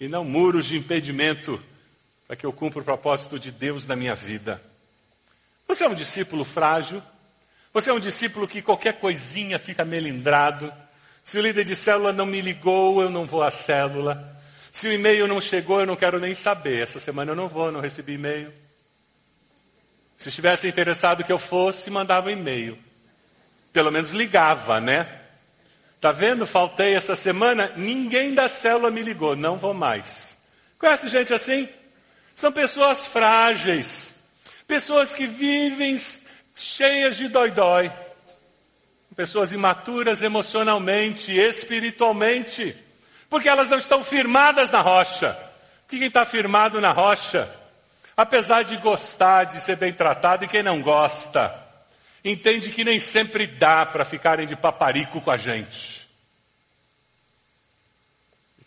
e 0.00 0.08
não 0.08 0.24
muros 0.24 0.64
de 0.64 0.78
impedimento 0.78 1.62
para 2.26 2.34
que 2.34 2.46
eu 2.46 2.54
cumpra 2.54 2.80
o 2.80 2.84
propósito 2.84 3.38
de 3.38 3.52
Deus 3.52 3.86
na 3.86 3.94
minha 3.94 4.14
vida. 4.14 4.62
Você 5.68 5.84
é 5.84 5.88
um 5.90 5.94
discípulo 5.94 6.42
frágil? 6.42 7.02
Você 7.74 7.90
é 7.90 7.92
um 7.92 8.00
discípulo 8.00 8.48
que 8.48 8.62
qualquer 8.62 8.94
coisinha 8.94 9.58
fica 9.58 9.84
melindrado? 9.84 10.72
Se 11.22 11.36
o 11.36 11.42
líder 11.42 11.64
de 11.64 11.76
célula 11.76 12.14
não 12.14 12.24
me 12.24 12.40
ligou, 12.40 13.02
eu 13.02 13.10
não 13.10 13.26
vou 13.26 13.42
à 13.42 13.50
célula. 13.50 14.40
Se 14.72 14.88
o 14.88 14.92
e-mail 14.92 15.28
não 15.28 15.38
chegou, 15.38 15.80
eu 15.80 15.86
não 15.86 15.96
quero 15.96 16.18
nem 16.18 16.34
saber. 16.34 16.82
Essa 16.82 16.98
semana 16.98 17.32
eu 17.32 17.36
não 17.36 17.46
vou, 17.46 17.70
não 17.70 17.80
recebi 17.80 18.14
e-mail. 18.14 18.50
Se 20.16 20.30
estivesse 20.30 20.66
interessado 20.66 21.24
que 21.24 21.30
eu 21.30 21.38
fosse, 21.38 21.90
mandava 21.90 22.28
um 22.28 22.32
e-mail. 22.32 22.78
Pelo 23.70 23.92
menos 23.92 24.12
ligava, 24.12 24.80
né? 24.80 25.19
Tá 26.00 26.12
vendo? 26.12 26.46
Faltei 26.46 26.94
essa 26.94 27.14
semana, 27.14 27.72
ninguém 27.76 28.32
da 28.32 28.48
célula 28.48 28.90
me 28.90 29.02
ligou, 29.02 29.36
não 29.36 29.56
vou 29.56 29.74
mais. 29.74 30.36
Conhece 30.78 31.08
gente 31.08 31.34
assim? 31.34 31.68
São 32.34 32.50
pessoas 32.50 33.04
frágeis, 33.04 34.14
pessoas 34.66 35.12
que 35.12 35.26
vivem 35.26 36.00
cheias 36.54 37.18
de 37.18 37.28
dói-dói, 37.28 37.92
pessoas 39.14 39.52
imaturas 39.52 40.22
emocionalmente, 40.22 41.32
espiritualmente, 41.32 42.74
porque 43.28 43.48
elas 43.48 43.68
não 43.68 43.76
estão 43.76 44.02
firmadas 44.02 44.70
na 44.70 44.80
rocha. 44.80 45.38
Quem 45.86 46.04
está 46.04 46.24
firmado 46.24 46.80
na 46.80 46.92
rocha, 46.92 47.46
apesar 48.16 48.62
de 48.62 48.78
gostar 48.78 49.44
de 49.44 49.60
ser 49.60 49.76
bem 49.76 49.92
tratado, 49.92 50.46
e 50.46 50.48
quem 50.48 50.62
não 50.62 50.80
gosta, 50.80 51.52
entende 52.24 52.70
que 52.70 52.84
nem 52.84 53.00
sempre 53.00 53.46
dá 53.46 53.84
para 53.86 54.04
ficarem 54.04 54.46
de 54.46 54.56
paparico 54.56 55.20
com 55.20 55.30
a 55.30 55.36
gente. 55.36 56.00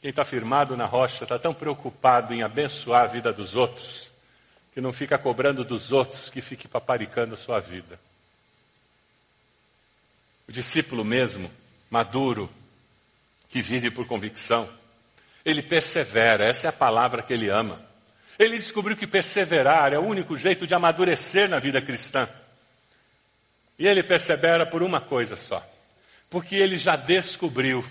Quem 0.04 0.10
está 0.10 0.26
firmado 0.26 0.76
na 0.76 0.86
rocha 0.86 1.24
está 1.24 1.40
tão 1.40 1.54
preocupado 1.54 2.34
em 2.34 2.44
abençoar 2.44 3.04
a 3.04 3.08
vida 3.08 3.32
dos 3.32 3.56
outros, 3.56 4.12
que 4.74 4.82
não 4.82 4.92
fica 4.92 5.18
cobrando 5.18 5.64
dos 5.64 5.94
outros 5.94 6.30
que 6.30 6.42
fique 6.42 6.68
paparicando 6.68 7.36
a 7.36 7.38
sua 7.38 7.62
vida. 7.62 7.98
O 10.46 10.52
discípulo 10.52 11.06
mesmo, 11.06 11.50
maduro, 11.90 12.50
que 13.48 13.62
vive 13.62 13.90
por 13.90 14.06
convicção, 14.06 14.68
ele 15.46 15.62
persevera, 15.62 16.46
essa 16.46 16.68
é 16.68 16.70
a 16.70 16.74
palavra 16.74 17.22
que 17.22 17.32
ele 17.32 17.48
ama. 17.48 17.82
Ele 18.38 18.58
descobriu 18.58 18.98
que 18.98 19.08
perseverar 19.08 19.94
é 19.94 19.98
o 19.98 20.06
único 20.06 20.38
jeito 20.38 20.68
de 20.68 20.74
amadurecer 20.74 21.48
na 21.48 21.60
vida 21.60 21.82
cristã. 21.82 22.28
E 23.78 23.88
ele 23.88 24.04
persevera 24.04 24.66
por 24.66 24.84
uma 24.84 25.02
coisa 25.02 25.36
só, 25.36 25.66
porque 26.30 26.56
ele 26.56 26.78
já 26.78 26.96
descobriu 26.96 27.84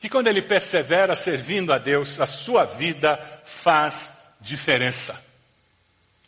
que 0.00 0.08
quando 0.08 0.28
ele 0.28 0.42
persevera 0.42 1.16
servindo 1.16 1.72
a 1.72 1.78
Deus, 1.78 2.20
a 2.20 2.26
sua 2.26 2.64
vida 2.64 3.18
faz 3.44 4.12
diferença. 4.40 5.24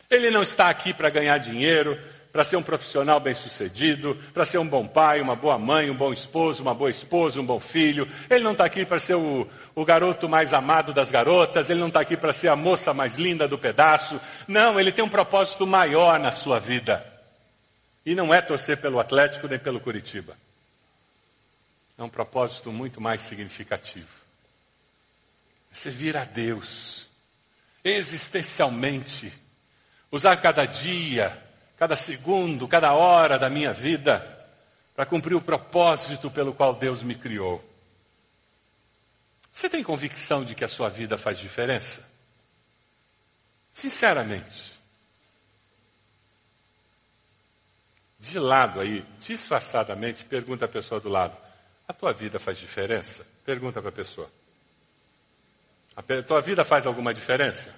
Ele 0.09 0.29
não 0.29 0.43
está 0.43 0.67
aqui 0.67 0.93
para 0.93 1.09
ganhar 1.09 1.37
dinheiro, 1.37 1.97
para 2.31 2.43
ser 2.43 2.55
um 2.55 2.63
profissional 2.63 3.19
bem-sucedido, 3.19 4.17
para 4.33 4.45
ser 4.45 4.57
um 4.57 4.67
bom 4.67 4.87
pai, 4.87 5.21
uma 5.21 5.35
boa 5.35 5.57
mãe, 5.57 5.89
um 5.89 5.95
bom 5.95 6.13
esposo, 6.13 6.61
uma 6.61 6.73
boa 6.73 6.89
esposa, 6.89 7.39
um 7.39 7.45
bom 7.45 7.59
filho. 7.59 8.07
Ele 8.29 8.43
não 8.43 8.53
está 8.53 8.65
aqui 8.65 8.85
para 8.85 8.99
ser 8.99 9.15
o, 9.15 9.47
o 9.75 9.85
garoto 9.85 10.29
mais 10.29 10.53
amado 10.53 10.93
das 10.93 11.11
garotas, 11.11 11.69
ele 11.69 11.79
não 11.79 11.87
está 11.87 11.99
aqui 11.99 12.15
para 12.15 12.33
ser 12.33 12.47
a 12.47 12.55
moça 12.55 12.93
mais 12.93 13.15
linda 13.15 13.47
do 13.47 13.57
pedaço. 13.57 14.19
Não, 14.47 14.79
ele 14.79 14.91
tem 14.91 15.03
um 15.03 15.09
propósito 15.09 15.67
maior 15.67 16.19
na 16.19 16.31
sua 16.31 16.59
vida. 16.59 17.10
E 18.05 18.15
não 18.15 18.33
é 18.33 18.41
torcer 18.41 18.77
pelo 18.77 18.99
Atlético 18.99 19.47
nem 19.47 19.59
pelo 19.59 19.79
Curitiba 19.79 20.35
é 22.01 22.05
um 22.05 22.09
propósito 22.09 22.71
muito 22.71 22.99
mais 22.99 23.21
significativo. 23.21 24.09
É 25.71 25.75
servir 25.75 26.17
a 26.17 26.23
Deus, 26.23 27.05
existencialmente, 27.83 29.31
usar 30.11 30.35
cada 30.37 30.65
dia, 30.65 31.31
cada 31.77 31.95
segundo, 31.95 32.67
cada 32.67 32.93
hora 32.93 33.37
da 33.37 33.49
minha 33.49 33.71
vida 33.71 34.27
para 34.95 35.05
cumprir 35.05 35.35
o 35.35 35.41
propósito 35.41 36.29
pelo 36.29 36.53
qual 36.53 36.73
Deus 36.73 37.01
me 37.01 37.15
criou. 37.15 37.63
Você 39.53 39.69
tem 39.69 39.83
convicção 39.83 40.43
de 40.43 40.55
que 40.55 40.63
a 40.63 40.67
sua 40.67 40.89
vida 40.89 41.17
faz 41.17 41.37
diferença? 41.37 42.03
Sinceramente. 43.73 44.70
De 48.21 48.37
lado 48.37 48.79
aí, 48.79 49.03
disfarçadamente, 49.19 50.23
pergunta 50.23 50.65
a 50.65 50.67
pessoa 50.67 51.01
do 51.01 51.09
lado: 51.09 51.35
a 51.87 51.91
tua 51.91 52.13
vida 52.13 52.39
faz 52.39 52.59
diferença? 52.59 53.25
Pergunta 53.43 53.81
para 53.81 53.89
a 53.89 53.93
pessoa. 53.93 54.29
A 55.95 56.03
tua 56.21 56.39
vida 56.39 56.63
faz 56.63 56.85
alguma 56.85 57.15
diferença? 57.15 57.75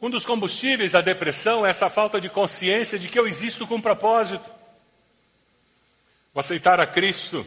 Um 0.00 0.08
dos 0.08 0.24
combustíveis 0.24 0.92
da 0.92 1.02
depressão 1.02 1.66
é 1.66 1.70
essa 1.70 1.90
falta 1.90 2.18
de 2.18 2.30
consciência 2.30 2.98
de 2.98 3.06
que 3.06 3.18
eu 3.18 3.28
existo 3.28 3.66
com 3.66 3.74
um 3.74 3.82
propósito. 3.82 4.50
O 6.32 6.40
aceitar 6.40 6.80
a 6.80 6.86
Cristo 6.86 7.46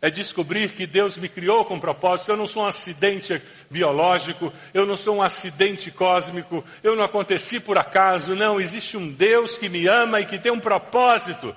é 0.00 0.10
descobrir 0.10 0.68
que 0.70 0.86
Deus 0.86 1.16
me 1.16 1.28
criou 1.28 1.64
com 1.64 1.80
propósito. 1.80 2.30
Eu 2.30 2.36
não 2.36 2.46
sou 2.46 2.62
um 2.62 2.66
acidente 2.66 3.40
biológico, 3.70 4.52
eu 4.74 4.84
não 4.84 4.96
sou 4.96 5.16
um 5.16 5.22
acidente 5.22 5.90
cósmico, 5.90 6.64
eu 6.82 6.94
não 6.94 7.04
aconteci 7.04 7.58
por 7.58 7.78
acaso. 7.78 8.34
Não, 8.34 8.60
existe 8.60 8.96
um 8.96 9.10
Deus 9.10 9.56
que 9.56 9.68
me 9.68 9.86
ama 9.86 10.20
e 10.20 10.26
que 10.26 10.38
tem 10.38 10.52
um 10.52 10.60
propósito 10.60 11.54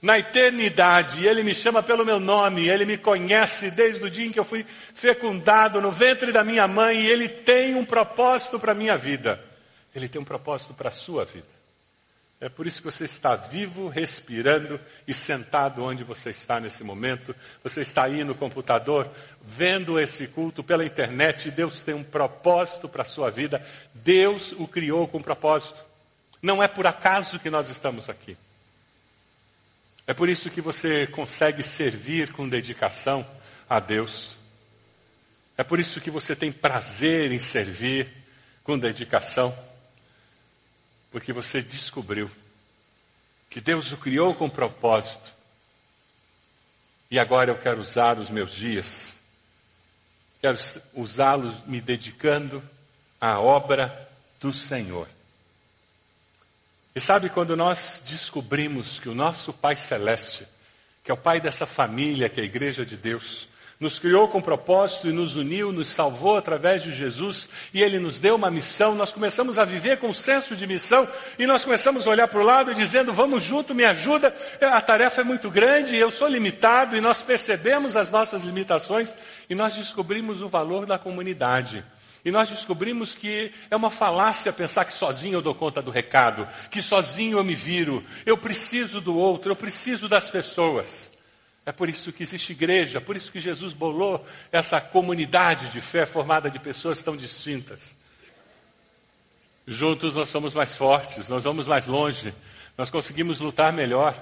na 0.00 0.18
eternidade. 0.18 1.26
Ele 1.26 1.42
me 1.42 1.52
chama 1.52 1.82
pelo 1.82 2.06
meu 2.06 2.20
nome, 2.20 2.68
ele 2.68 2.86
me 2.86 2.96
conhece 2.96 3.70
desde 3.70 4.04
o 4.04 4.10
dia 4.10 4.26
em 4.26 4.32
que 4.32 4.40
eu 4.40 4.44
fui 4.44 4.64
fecundado 4.94 5.80
no 5.80 5.90
ventre 5.90 6.32
da 6.32 6.44
minha 6.44 6.68
mãe 6.68 7.00
e 7.00 7.06
ele 7.06 7.28
tem 7.28 7.74
um 7.74 7.84
propósito 7.84 8.58
para 8.58 8.72
a 8.72 8.74
minha 8.74 8.96
vida. 8.96 9.42
Ele 9.94 10.08
tem 10.08 10.20
um 10.20 10.24
propósito 10.24 10.72
para 10.74 10.88
a 10.88 10.92
sua 10.92 11.24
vida. 11.24 11.59
É 12.40 12.48
por 12.48 12.66
isso 12.66 12.78
que 12.78 12.86
você 12.86 13.04
está 13.04 13.36
vivo, 13.36 13.88
respirando 13.88 14.80
e 15.06 15.12
sentado 15.12 15.84
onde 15.84 16.02
você 16.02 16.30
está 16.30 16.58
nesse 16.58 16.82
momento. 16.82 17.36
Você 17.62 17.82
está 17.82 18.04
aí 18.04 18.24
no 18.24 18.34
computador, 18.34 19.10
vendo 19.42 20.00
esse 20.00 20.26
culto 20.26 20.64
pela 20.64 20.82
internet. 20.82 21.50
Deus 21.50 21.82
tem 21.82 21.94
um 21.94 22.02
propósito 22.02 22.88
para 22.88 23.02
a 23.02 23.04
sua 23.04 23.30
vida. 23.30 23.62
Deus 23.92 24.52
o 24.52 24.66
criou 24.66 25.06
com 25.06 25.20
propósito. 25.20 25.78
Não 26.40 26.62
é 26.62 26.66
por 26.66 26.86
acaso 26.86 27.38
que 27.38 27.50
nós 27.50 27.68
estamos 27.68 28.08
aqui. 28.08 28.34
É 30.06 30.14
por 30.14 30.26
isso 30.26 30.48
que 30.48 30.62
você 30.62 31.06
consegue 31.08 31.62
servir 31.62 32.32
com 32.32 32.48
dedicação 32.48 33.24
a 33.68 33.78
Deus. 33.78 34.34
É 35.58 35.62
por 35.62 35.78
isso 35.78 36.00
que 36.00 36.10
você 36.10 36.34
tem 36.34 36.50
prazer 36.50 37.32
em 37.32 37.38
servir 37.38 38.08
com 38.64 38.78
dedicação 38.78 39.54
porque 41.10 41.32
você 41.32 41.60
descobriu 41.60 42.30
que 43.48 43.60
Deus 43.60 43.90
o 43.92 43.96
criou 43.96 44.34
com 44.34 44.48
propósito. 44.48 45.32
E 47.10 47.18
agora 47.18 47.50
eu 47.50 47.58
quero 47.58 47.80
usar 47.80 48.18
os 48.18 48.30
meus 48.30 48.52
dias, 48.52 49.12
quero 50.40 50.56
usá-los 50.94 51.66
me 51.66 51.80
dedicando 51.80 52.62
à 53.20 53.40
obra 53.40 54.08
do 54.40 54.54
Senhor. 54.54 55.08
E 56.94 57.00
sabe 57.00 57.28
quando 57.28 57.56
nós 57.56 58.02
descobrimos 58.06 59.00
que 59.00 59.08
o 59.08 59.14
nosso 59.14 59.52
Pai 59.52 59.74
Celeste, 59.74 60.46
que 61.02 61.10
é 61.10 61.14
o 61.14 61.16
Pai 61.16 61.40
dessa 61.40 61.66
família, 61.66 62.28
que 62.28 62.40
é 62.40 62.42
a 62.44 62.46
Igreja 62.46 62.86
de 62.86 62.96
Deus, 62.96 63.48
nos 63.80 63.98
criou 63.98 64.28
com 64.28 64.42
propósito 64.42 65.08
e 65.08 65.12
nos 65.12 65.36
uniu, 65.36 65.72
nos 65.72 65.88
salvou 65.88 66.36
através 66.36 66.82
de 66.82 66.92
Jesus 66.92 67.48
e 67.72 67.82
Ele 67.82 67.98
nos 67.98 68.18
deu 68.18 68.36
uma 68.36 68.50
missão. 68.50 68.94
Nós 68.94 69.10
começamos 69.10 69.58
a 69.58 69.64
viver 69.64 69.96
com 69.96 70.12
senso 70.12 70.54
de 70.54 70.66
missão 70.66 71.08
e 71.38 71.46
nós 71.46 71.64
começamos 71.64 72.06
a 72.06 72.10
olhar 72.10 72.28
para 72.28 72.40
o 72.40 72.44
lado 72.44 72.74
dizendo: 72.74 73.10
Vamos 73.10 73.42
junto, 73.42 73.74
me 73.74 73.84
ajuda. 73.84 74.36
A 74.60 74.80
tarefa 74.82 75.22
é 75.22 75.24
muito 75.24 75.50
grande, 75.50 75.96
eu 75.96 76.10
sou 76.10 76.28
limitado 76.28 76.94
e 76.94 77.00
nós 77.00 77.22
percebemos 77.22 77.96
as 77.96 78.10
nossas 78.10 78.42
limitações 78.42 79.14
e 79.48 79.54
nós 79.54 79.74
descobrimos 79.74 80.42
o 80.42 80.48
valor 80.48 80.84
da 80.84 80.98
comunidade. 80.98 81.82
E 82.22 82.30
nós 82.30 82.50
descobrimos 82.50 83.14
que 83.14 83.50
é 83.70 83.76
uma 83.76 83.88
falácia 83.88 84.52
pensar 84.52 84.84
que 84.84 84.92
sozinho 84.92 85.38
eu 85.38 85.42
dou 85.42 85.54
conta 85.54 85.80
do 85.80 85.90
recado, 85.90 86.46
que 86.70 86.82
sozinho 86.82 87.38
eu 87.38 87.44
me 87.44 87.54
viro, 87.54 88.04
eu 88.26 88.36
preciso 88.36 89.00
do 89.00 89.16
outro, 89.16 89.50
eu 89.50 89.56
preciso 89.56 90.06
das 90.06 90.28
pessoas. 90.28 91.09
É 91.70 91.72
por 91.72 91.88
isso 91.88 92.12
que 92.12 92.24
existe 92.24 92.50
igreja, 92.50 93.00
por 93.00 93.16
isso 93.16 93.30
que 93.30 93.40
Jesus 93.40 93.72
bolou 93.72 94.26
essa 94.50 94.80
comunidade 94.80 95.70
de 95.70 95.80
fé 95.80 96.04
formada 96.04 96.50
de 96.50 96.58
pessoas 96.58 97.00
tão 97.00 97.16
distintas. 97.16 97.94
Juntos 99.68 100.16
nós 100.16 100.28
somos 100.30 100.52
mais 100.52 100.76
fortes, 100.76 101.28
nós 101.28 101.44
vamos 101.44 101.68
mais 101.68 101.86
longe, 101.86 102.34
nós 102.76 102.90
conseguimos 102.90 103.38
lutar 103.38 103.72
melhor. 103.72 104.16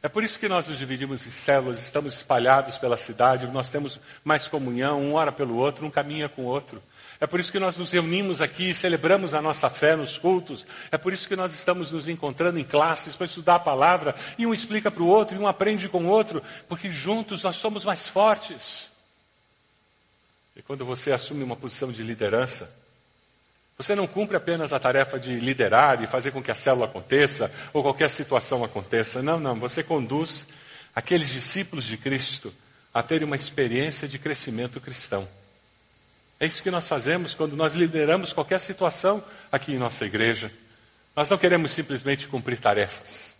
É 0.00 0.08
por 0.08 0.22
isso 0.22 0.38
que 0.38 0.46
nós 0.46 0.68
nos 0.68 0.78
dividimos 0.78 1.26
em 1.26 1.32
células, 1.32 1.82
estamos 1.82 2.14
espalhados 2.14 2.78
pela 2.78 2.96
cidade, 2.96 3.48
nós 3.48 3.68
temos 3.68 3.98
mais 4.22 4.46
comunhão, 4.46 5.02
um 5.02 5.14
ora 5.14 5.32
pelo 5.32 5.56
outro, 5.56 5.84
um 5.84 5.90
caminha 5.90 6.28
com 6.28 6.42
o 6.42 6.46
outro. 6.46 6.80
É 7.22 7.26
por 7.28 7.38
isso 7.38 7.52
que 7.52 7.60
nós 7.60 7.76
nos 7.76 7.92
reunimos 7.92 8.40
aqui 8.40 8.74
celebramos 8.74 9.32
a 9.32 9.40
nossa 9.40 9.70
fé 9.70 9.94
nos 9.94 10.18
cultos. 10.18 10.66
É 10.90 10.98
por 10.98 11.12
isso 11.12 11.28
que 11.28 11.36
nós 11.36 11.54
estamos 11.54 11.92
nos 11.92 12.08
encontrando 12.08 12.58
em 12.58 12.64
classes 12.64 13.14
para 13.14 13.26
estudar 13.26 13.54
a 13.54 13.60
palavra. 13.60 14.12
E 14.36 14.44
um 14.44 14.52
explica 14.52 14.90
para 14.90 15.04
o 15.04 15.06
outro, 15.06 15.36
e 15.36 15.38
um 15.38 15.46
aprende 15.46 15.88
com 15.88 16.02
o 16.02 16.08
outro, 16.08 16.42
porque 16.68 16.90
juntos 16.90 17.40
nós 17.44 17.54
somos 17.54 17.84
mais 17.84 18.08
fortes. 18.08 18.90
E 20.56 20.62
quando 20.62 20.84
você 20.84 21.12
assume 21.12 21.44
uma 21.44 21.54
posição 21.54 21.92
de 21.92 22.02
liderança, 22.02 22.68
você 23.78 23.94
não 23.94 24.08
cumpre 24.08 24.36
apenas 24.36 24.72
a 24.72 24.80
tarefa 24.80 25.16
de 25.16 25.36
liderar 25.36 26.02
e 26.02 26.08
fazer 26.08 26.32
com 26.32 26.42
que 26.42 26.50
a 26.50 26.56
célula 26.56 26.86
aconteça, 26.86 27.52
ou 27.72 27.84
qualquer 27.84 28.10
situação 28.10 28.64
aconteça. 28.64 29.22
Não, 29.22 29.38
não. 29.38 29.54
Você 29.60 29.84
conduz 29.84 30.48
aqueles 30.92 31.28
discípulos 31.28 31.84
de 31.84 31.96
Cristo 31.96 32.52
a 32.92 33.00
ter 33.00 33.22
uma 33.22 33.36
experiência 33.36 34.08
de 34.08 34.18
crescimento 34.18 34.80
cristão. 34.80 35.28
É 36.42 36.46
isso 36.46 36.60
que 36.60 36.72
nós 36.72 36.88
fazemos 36.88 37.34
quando 37.34 37.54
nós 37.54 37.72
lideramos 37.72 38.32
qualquer 38.32 38.58
situação 38.58 39.22
aqui 39.52 39.74
em 39.74 39.78
nossa 39.78 40.04
igreja. 40.04 40.50
Nós 41.14 41.30
não 41.30 41.38
queremos 41.38 41.70
simplesmente 41.70 42.26
cumprir 42.26 42.58
tarefas. 42.58 43.30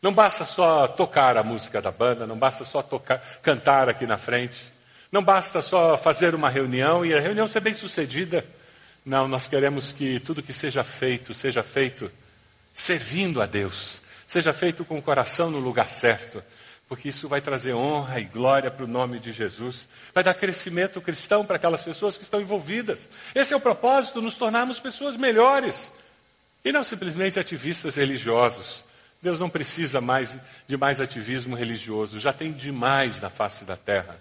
Não 0.00 0.10
basta 0.10 0.46
só 0.46 0.88
tocar 0.88 1.36
a 1.36 1.42
música 1.42 1.82
da 1.82 1.90
banda, 1.90 2.26
não 2.26 2.38
basta 2.38 2.64
só 2.64 2.80
tocar, 2.80 3.18
cantar 3.42 3.90
aqui 3.90 4.06
na 4.06 4.16
frente, 4.16 4.56
não 5.12 5.22
basta 5.22 5.60
só 5.60 5.98
fazer 5.98 6.34
uma 6.34 6.48
reunião 6.48 7.04
e 7.04 7.12
a 7.12 7.20
reunião 7.20 7.46
ser 7.46 7.60
bem 7.60 7.74
sucedida. 7.74 8.42
Não, 9.04 9.28
nós 9.28 9.46
queremos 9.46 9.92
que 9.92 10.18
tudo 10.20 10.42
que 10.42 10.54
seja 10.54 10.82
feito, 10.82 11.34
seja 11.34 11.62
feito 11.62 12.10
servindo 12.72 13.42
a 13.42 13.44
Deus, 13.44 14.00
seja 14.26 14.54
feito 14.54 14.82
com 14.82 14.96
o 14.96 15.02
coração 15.02 15.50
no 15.50 15.58
lugar 15.58 15.90
certo, 15.90 16.42
porque 16.88 17.08
isso 17.08 17.28
vai 17.28 17.40
trazer 17.40 17.74
honra 17.74 18.20
e 18.20 18.24
glória 18.24 18.70
para 18.70 18.84
o 18.84 18.88
nome 18.88 19.18
de 19.18 19.32
Jesus, 19.32 19.88
vai 20.14 20.22
dar 20.22 20.34
crescimento 20.34 21.00
cristão 21.00 21.44
para 21.44 21.56
aquelas 21.56 21.82
pessoas 21.82 22.16
que 22.16 22.22
estão 22.22 22.40
envolvidas. 22.40 23.08
Esse 23.34 23.52
é 23.52 23.56
o 23.56 23.60
propósito, 23.60 24.22
nos 24.22 24.36
tornarmos 24.36 24.78
pessoas 24.78 25.16
melhores 25.16 25.90
e 26.64 26.70
não 26.70 26.84
simplesmente 26.84 27.40
ativistas 27.40 27.96
religiosos. 27.96 28.84
Deus 29.20 29.40
não 29.40 29.50
precisa 29.50 30.00
mais 30.00 30.36
de 30.68 30.76
mais 30.76 31.00
ativismo 31.00 31.56
religioso, 31.56 32.20
já 32.20 32.32
tem 32.32 32.52
demais 32.52 33.20
na 33.20 33.30
face 33.30 33.64
da 33.64 33.76
terra. 33.76 34.20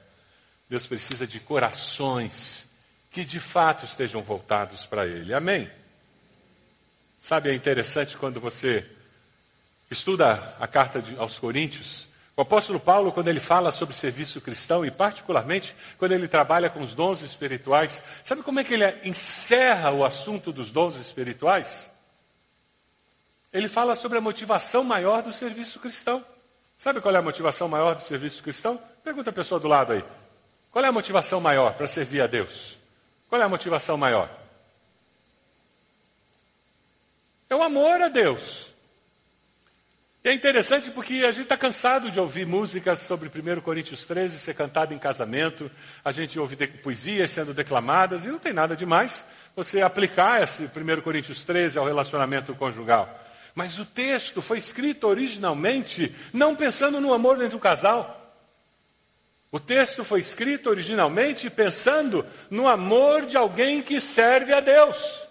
Deus 0.67 0.87
precisa 0.87 1.27
de 1.27 1.39
corações 1.39 2.67
que 3.11 3.23
de 3.23 3.39
fato 3.39 3.85
estejam 3.85 4.23
voltados 4.23 4.85
para 4.85 5.05
Ele. 5.05 5.33
Amém? 5.33 5.69
Sabe, 7.21 7.49
é 7.49 7.53
interessante 7.53 8.17
quando 8.17 8.39
você 8.39 8.85
estuda 9.89 10.55
a 10.59 10.67
carta 10.67 11.01
de, 11.01 11.15
aos 11.17 11.39
Coríntios, 11.39 12.07
o 12.37 12.41
apóstolo 12.41 12.79
Paulo, 12.79 13.13
quando 13.13 13.29
ele 13.29 13.39
fala 13.39 13.71
sobre 13.71 13.95
serviço 13.95 14.41
cristão, 14.41 14.85
e 14.85 14.91
particularmente 14.91 15.73
quando 15.97 16.11
ele 16.11 16.27
trabalha 16.27 16.69
com 16.69 16.81
os 16.81 16.93
dons 16.93 17.21
espirituais, 17.21 18.01
sabe 18.25 18.43
como 18.43 18.59
é 18.59 18.63
que 18.63 18.73
ele 18.73 18.85
encerra 19.05 19.91
o 19.91 20.03
assunto 20.03 20.51
dos 20.51 20.69
dons 20.69 20.97
espirituais? 20.97 21.89
Ele 23.53 23.69
fala 23.69 23.95
sobre 23.95 24.17
a 24.17 24.21
motivação 24.21 24.83
maior 24.83 25.21
do 25.21 25.31
serviço 25.31 25.79
cristão. 25.79 26.23
Sabe 26.77 26.99
qual 26.99 27.15
é 27.15 27.19
a 27.19 27.21
motivação 27.21 27.69
maior 27.69 27.95
do 27.95 28.01
serviço 28.01 28.43
cristão? 28.43 28.77
Pergunta 29.01 29.29
a 29.29 29.33
pessoa 29.33 29.57
do 29.57 29.69
lado 29.69 29.93
aí. 29.93 30.03
Qual 30.71 30.83
é 30.83 30.89
a 30.89 30.91
motivação 30.91 31.39
maior 31.39 31.73
para 31.75 31.87
servir 31.87 32.19
a 32.19 32.27
Deus? 32.27 32.77
Qual 33.29 33.41
é 33.41 33.45
a 33.45 33.49
motivação 33.49 33.95
maior? 33.95 34.29
É 37.49 37.55
o 37.55 37.63
amor 37.63 38.01
a 38.01 38.09
Deus. 38.09 38.74
E 40.25 40.27
é 40.27 40.33
interessante 40.33 40.89
porque 40.89 41.23
a 41.23 41.31
gente 41.31 41.43
está 41.43 41.55
cansado 41.55 42.09
de 42.09 42.19
ouvir 42.19 42.47
músicas 42.47 42.97
sobre 43.01 43.29
1 43.29 43.61
Coríntios 43.61 44.07
13 44.07 44.39
ser 44.39 44.55
cantada 44.55 44.91
em 44.91 44.97
casamento, 44.97 45.69
a 46.03 46.11
gente 46.11 46.39
ouve 46.39 46.55
poesias 46.67 47.29
sendo 47.29 47.53
declamadas, 47.53 48.25
e 48.25 48.29
não 48.29 48.39
tem 48.39 48.51
nada 48.51 48.75
demais 48.75 49.23
você 49.55 49.83
aplicar 49.83 50.41
esse 50.41 50.63
1 50.63 51.01
Coríntios 51.01 51.43
13 51.43 51.77
ao 51.77 51.85
relacionamento 51.85 52.55
conjugal. 52.55 53.07
Mas 53.53 53.77
o 53.77 53.85
texto 53.85 54.41
foi 54.41 54.57
escrito 54.57 55.05
originalmente 55.05 56.11
não 56.33 56.55
pensando 56.55 56.99
no 56.99 57.13
amor 57.13 57.37
dentro 57.37 57.59
do 57.59 57.61
casal. 57.61 58.35
O 59.51 59.59
texto 59.59 60.03
foi 60.03 60.21
escrito 60.21 60.71
originalmente 60.71 61.51
pensando 61.51 62.25
no 62.49 62.67
amor 62.67 63.27
de 63.27 63.37
alguém 63.37 63.79
que 63.79 64.01
serve 64.01 64.53
a 64.53 64.59
Deus, 64.59 65.21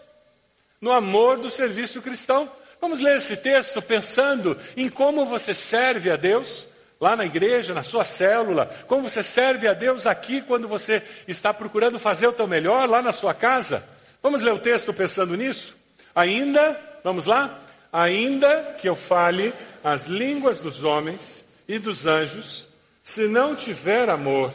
no 0.81 0.93
amor 0.93 1.39
do 1.39 1.51
serviço 1.51 2.01
cristão. 2.01 2.49
Vamos 2.85 3.01
ler 3.01 3.17
esse 3.17 3.39
texto 3.39 3.81
pensando 3.81 4.59
em 4.77 4.91
como 4.91 5.25
você 5.25 5.55
serve 5.55 6.11
a 6.11 6.17
Deus 6.17 6.67
lá 7.01 7.17
na 7.17 7.25
igreja, 7.25 7.73
na 7.73 7.83
sua 7.83 8.05
célula, 8.05 8.67
como 8.87 9.09
você 9.09 9.23
serve 9.23 9.67
a 9.67 9.73
Deus 9.73 10.07
aqui 10.07 10.43
quando 10.43 10.69
você 10.69 11.03
está 11.27 11.55
procurando 11.55 11.99
fazer 11.99 12.27
o 12.27 12.33
teu 12.33 12.47
melhor 12.47 12.87
lá 12.87 13.01
na 13.01 13.11
sua 13.11 13.33
casa. 13.33 13.83
Vamos 14.23 14.43
ler 14.43 14.53
o 14.53 14.59
texto 14.59 14.93
pensando 14.93 15.35
nisso? 15.35 15.75
Ainda, 16.15 16.79
vamos 17.03 17.25
lá? 17.25 17.59
Ainda 17.91 18.77
que 18.79 18.87
eu 18.87 18.95
fale 18.95 19.55
as 19.83 20.05
línguas 20.05 20.61
dos 20.61 20.85
homens 20.85 21.43
e 21.67 21.79
dos 21.79 22.05
anjos, 22.05 22.67
se 23.03 23.27
não 23.29 23.57
tiver 23.57 24.11
amor, 24.11 24.53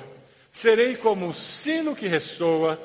serei 0.51 0.95
como 0.95 1.29
o 1.29 1.33
sino 1.33 1.95
que 1.95 2.07
ressoa 2.07 2.79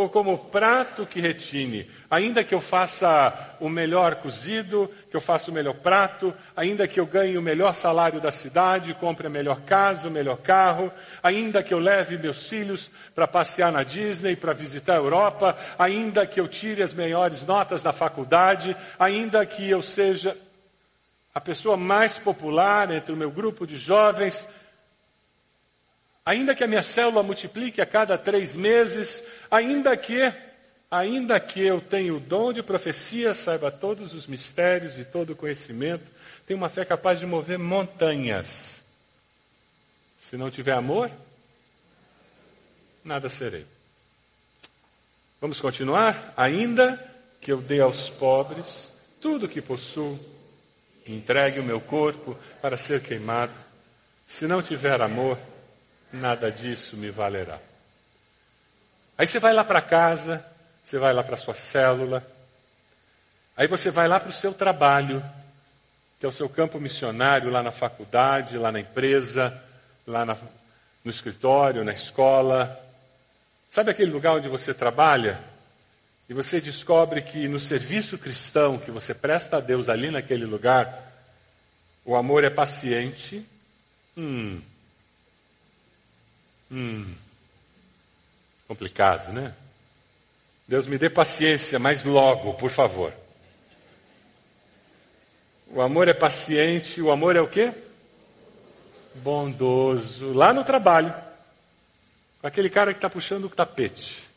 ou 0.00 0.08
como 0.08 0.36
prato 0.36 1.06
que 1.06 1.20
retine. 1.20 1.88
Ainda 2.10 2.42
que 2.42 2.54
eu 2.54 2.60
faça 2.60 3.56
o 3.60 3.68
melhor 3.68 4.16
cozido, 4.16 4.90
que 5.10 5.16
eu 5.16 5.20
faça 5.20 5.50
o 5.50 5.54
melhor 5.54 5.74
prato, 5.74 6.34
ainda 6.56 6.88
que 6.88 6.98
eu 6.98 7.06
ganhe 7.06 7.36
o 7.36 7.42
melhor 7.42 7.74
salário 7.74 8.20
da 8.20 8.32
cidade, 8.32 8.94
compre 8.94 9.26
a 9.26 9.30
melhor 9.30 9.60
casa, 9.60 10.08
o 10.08 10.10
melhor 10.10 10.38
carro, 10.38 10.90
ainda 11.22 11.62
que 11.62 11.74
eu 11.74 11.78
leve 11.78 12.18
meus 12.18 12.46
filhos 12.48 12.90
para 13.14 13.28
passear 13.28 13.70
na 13.70 13.82
Disney, 13.82 14.36
para 14.36 14.52
visitar 14.52 14.94
a 14.94 14.96
Europa, 14.96 15.56
ainda 15.78 16.26
que 16.26 16.40
eu 16.40 16.48
tire 16.48 16.82
as 16.82 16.94
melhores 16.94 17.42
notas 17.42 17.82
da 17.82 17.92
faculdade, 17.92 18.76
ainda 18.98 19.44
que 19.44 19.68
eu 19.68 19.82
seja 19.82 20.36
a 21.34 21.40
pessoa 21.40 21.76
mais 21.76 22.18
popular 22.18 22.90
entre 22.90 23.12
o 23.12 23.16
meu 23.16 23.30
grupo 23.30 23.66
de 23.66 23.76
jovens, 23.76 24.48
ainda 26.30 26.54
que 26.54 26.62
a 26.62 26.68
minha 26.68 26.82
célula 26.82 27.24
multiplique 27.24 27.80
a 27.80 27.86
cada 27.86 28.16
três 28.16 28.54
meses, 28.54 29.20
ainda 29.50 29.96
que, 29.96 30.32
ainda 30.88 31.40
que 31.40 31.60
eu 31.60 31.80
tenha 31.80 32.14
o 32.14 32.20
dom 32.20 32.52
de 32.52 32.62
profecia, 32.62 33.34
saiba 33.34 33.68
todos 33.68 34.14
os 34.14 34.28
mistérios 34.28 34.96
e 34.96 35.04
todo 35.04 35.30
o 35.30 35.36
conhecimento, 35.36 36.04
tenho 36.46 36.56
uma 36.56 36.68
fé 36.68 36.84
capaz 36.84 37.18
de 37.18 37.26
mover 37.26 37.58
montanhas. 37.58 38.80
Se 40.20 40.36
não 40.36 40.52
tiver 40.52 40.70
amor, 40.70 41.10
nada 43.04 43.28
serei. 43.28 43.66
Vamos 45.40 45.60
continuar? 45.60 46.32
Ainda 46.36 46.96
que 47.40 47.50
eu 47.50 47.60
dê 47.60 47.80
aos 47.80 48.08
pobres 48.08 48.92
tudo 49.20 49.46
o 49.46 49.48
que 49.48 49.60
possuo, 49.60 50.16
entregue 51.08 51.58
o 51.58 51.64
meu 51.64 51.80
corpo 51.80 52.38
para 52.62 52.76
ser 52.76 53.02
queimado, 53.02 53.52
se 54.28 54.46
não 54.46 54.62
tiver 54.62 55.00
amor, 55.00 55.36
nada 56.12 56.50
disso 56.50 56.96
me 56.96 57.10
valerá. 57.10 57.58
Aí 59.16 59.26
você 59.26 59.38
vai 59.38 59.52
lá 59.52 59.64
para 59.64 59.82
casa, 59.82 60.44
você 60.84 60.98
vai 60.98 61.12
lá 61.12 61.22
para 61.22 61.36
sua 61.36 61.54
célula, 61.54 62.26
aí 63.56 63.66
você 63.66 63.90
vai 63.90 64.08
lá 64.08 64.18
para 64.18 64.30
o 64.30 64.32
seu 64.32 64.52
trabalho, 64.52 65.22
que 66.18 66.26
é 66.26 66.28
o 66.28 66.32
seu 66.32 66.48
campo 66.48 66.80
missionário, 66.80 67.50
lá 67.50 67.62
na 67.62 67.70
faculdade, 67.70 68.58
lá 68.58 68.72
na 68.72 68.80
empresa, 68.80 69.62
lá 70.06 70.24
na, 70.24 70.36
no 71.04 71.10
escritório, 71.10 71.84
na 71.84 71.92
escola. 71.92 72.78
Sabe 73.70 73.90
aquele 73.90 74.10
lugar 74.10 74.34
onde 74.34 74.48
você 74.48 74.74
trabalha? 74.74 75.38
E 76.28 76.34
você 76.34 76.60
descobre 76.60 77.22
que 77.22 77.48
no 77.48 77.58
serviço 77.58 78.16
cristão 78.16 78.78
que 78.78 78.90
você 78.90 79.12
presta 79.12 79.56
a 79.56 79.60
Deus 79.60 79.88
ali 79.88 80.10
naquele 80.10 80.44
lugar, 80.44 81.10
o 82.04 82.16
amor 82.16 82.44
é 82.44 82.50
paciente. 82.50 83.44
Hum, 84.16 84.60
Hum, 86.70 87.14
complicado, 88.68 89.32
né? 89.32 89.54
Deus 90.68 90.86
me 90.86 90.96
dê 90.96 91.10
paciência, 91.10 91.78
mas 91.80 92.04
logo, 92.04 92.54
por 92.54 92.70
favor. 92.70 93.12
O 95.66 95.80
amor 95.80 96.06
é 96.06 96.14
paciente, 96.14 97.02
o 97.02 97.10
amor 97.10 97.34
é 97.34 97.40
o 97.40 97.48
quê? 97.48 97.72
Bondoso. 99.16 100.32
Lá 100.32 100.52
no 100.52 100.62
trabalho, 100.62 101.12
com 102.40 102.46
aquele 102.46 102.70
cara 102.70 102.92
que 102.92 102.98
está 102.98 103.10
puxando 103.10 103.46
o 103.46 103.50
tapete. 103.50 104.28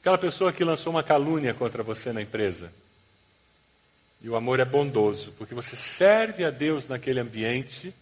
Aquela 0.00 0.18
pessoa 0.18 0.52
que 0.52 0.62
lançou 0.62 0.92
uma 0.92 1.02
calúnia 1.02 1.52
contra 1.52 1.82
você 1.82 2.12
na 2.12 2.22
empresa. 2.22 2.72
E 4.22 4.28
o 4.28 4.36
amor 4.36 4.60
é 4.60 4.64
bondoso, 4.64 5.32
porque 5.36 5.54
você 5.54 5.74
serve 5.76 6.44
a 6.44 6.50
Deus 6.50 6.88
naquele 6.88 7.20
ambiente 7.20 7.92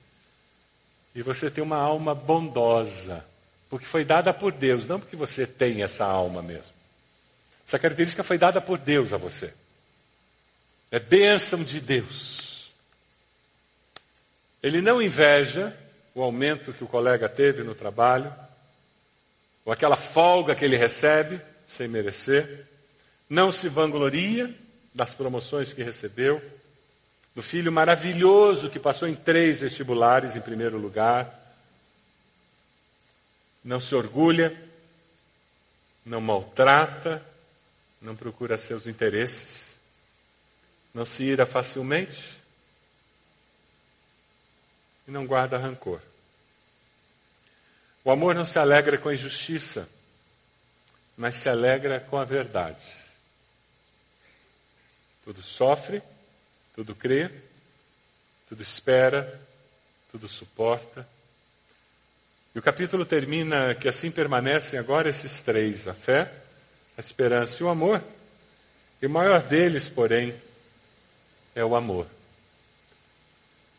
e 1.17 1.23
você 1.23 1.51
tem 1.51 1.65
uma 1.65 1.79
alma 1.79 2.15
bondosa, 2.15 3.25
porque 3.71 3.87
foi 3.87 4.05
dada 4.05 4.35
por 4.35 4.53
Deus, 4.53 4.87
não 4.87 5.01
porque 5.01 5.17
você 5.17 5.47
tem 5.47 5.83
essa 5.83 6.05
alma 6.05 6.43
mesmo. 6.43 6.77
Essa 7.67 7.79
característica 7.79 8.23
foi 8.23 8.37
dada 8.37 8.61
por 8.61 8.79
Deus 8.79 9.15
a 9.15 9.17
você. 9.17 9.51
É 10.91 11.01
bênção 11.01 11.65
de 11.65 11.81
Deus. 11.81 12.71
Ele 14.63 14.83
não 14.83 15.01
inveja 15.01 15.75
o 16.15 16.23
aumento 16.23 16.75
que 16.75 16.85
o 16.85 16.89
colega 16.89 17.31
teve 17.31 17.63
no 17.63 17.75
trabalho, 17.75 18.31
ou 19.65 19.73
aquela 19.73 19.97
folga 19.97 20.55
que 20.55 20.67
ele 20.67 20.77
recebe 20.77 21.41
sem 21.67 21.89
merecer. 21.89 22.67
Não 23.29 23.51
se 23.51 23.69
vangloria 23.71 24.55
das 24.95 25.15
promoções 25.15 25.73
que 25.73 25.83
recebeu 25.83 26.43
do 27.37 27.43
filho 27.43 27.71
maravilhoso 27.71 28.71
que 28.71 28.79
passou 28.79 29.07
em 29.07 29.15
três 29.15 29.61
vestibulares 29.61 30.35
em 30.35 30.41
primeiro 30.41 30.79
lugar. 30.79 31.39
Não 33.63 33.79
se 33.79 33.95
orgulha, 33.95 34.59
não 36.03 36.19
maltrata, 36.19 37.23
não 38.01 38.17
procura 38.17 38.57
seus 38.57 38.87
interesses, 38.87 39.75
não 40.95 41.05
se 41.05 41.25
ira 41.25 41.45
facilmente 41.45 42.39
e 45.07 45.11
não 45.11 45.27
guarda 45.27 45.59
rancor. 45.59 46.01
O 48.03 48.11
amor 48.11 48.35
não 48.35 48.47
se 48.47 48.59
alegra 48.59 48.97
com 48.97 49.11
a 49.11 49.15
injustiça, 49.15 49.87
mas 51.19 51.37
se 51.37 51.51
alegra 51.51 52.01
com 52.01 52.17
a 52.17 52.25
verdade. 52.25 52.83
Tudo 55.23 55.43
sofre, 55.43 56.03
tudo 56.77 56.95
crê, 56.95 57.31
tudo 58.49 58.63
espera, 58.63 59.41
tudo 60.13 60.29
suporta. 60.29 61.09
E 62.55 62.59
o 62.59 62.63
capítulo 62.63 63.07
termina 63.07 63.75
que 63.75 63.89
assim 63.89 64.11
permanecem 64.11 64.79
agora 64.79 65.09
esses 65.09 65.41
três: 65.41 65.89
a 65.89 65.95
fé, 65.95 66.31
a 66.97 67.01
esperança 67.01 67.57
e 67.61 67.65
o 67.65 67.69
amor. 67.69 68.03
E 69.01 69.07
o 69.07 69.11
maior 69.11 69.43
deles, 69.43 69.89
porém, 69.89 70.35
é 71.55 71.65
o 71.65 71.75
amor. 71.75 72.07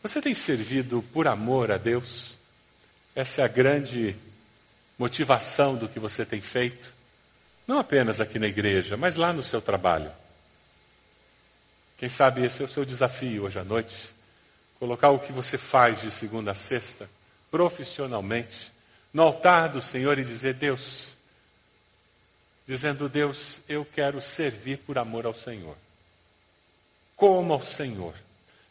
Você 0.02 0.20
tem 0.20 0.34
servido 0.34 1.02
por 1.12 1.26
amor 1.26 1.70
a 1.70 1.76
Deus? 1.76 2.36
Essa 3.14 3.42
é 3.42 3.44
a 3.44 3.48
grande 3.48 4.14
motivação 4.98 5.76
do 5.76 5.88
que 5.88 6.00
você 6.00 6.24
tem 6.24 6.40
feito. 6.40 6.92
Não 7.66 7.78
apenas 7.78 8.20
aqui 8.20 8.38
na 8.38 8.46
igreja, 8.46 8.96
mas 8.96 9.16
lá 9.16 9.32
no 9.32 9.44
seu 9.44 9.60
trabalho. 9.60 10.10
Quem 11.98 12.08
sabe 12.08 12.44
esse 12.44 12.62
é 12.62 12.64
o 12.64 12.70
seu 12.70 12.84
desafio 12.84 13.42
hoje 13.42 13.58
à 13.58 13.64
noite. 13.64 14.10
Colocar 14.78 15.10
o 15.10 15.18
que 15.18 15.32
você 15.32 15.58
faz 15.58 16.00
de 16.00 16.12
segunda 16.12 16.52
a 16.52 16.54
sexta, 16.54 17.10
profissionalmente, 17.50 18.72
no 19.12 19.24
altar 19.24 19.68
do 19.68 19.82
Senhor 19.82 20.16
e 20.16 20.24
dizer: 20.24 20.54
Deus, 20.54 21.16
dizendo: 22.68 23.08
Deus, 23.08 23.60
eu 23.68 23.84
quero 23.84 24.22
servir 24.22 24.78
por 24.78 24.96
amor 24.96 25.26
ao 25.26 25.34
Senhor. 25.34 25.76
Como 27.16 27.52
ao 27.52 27.62
Senhor. 27.64 28.14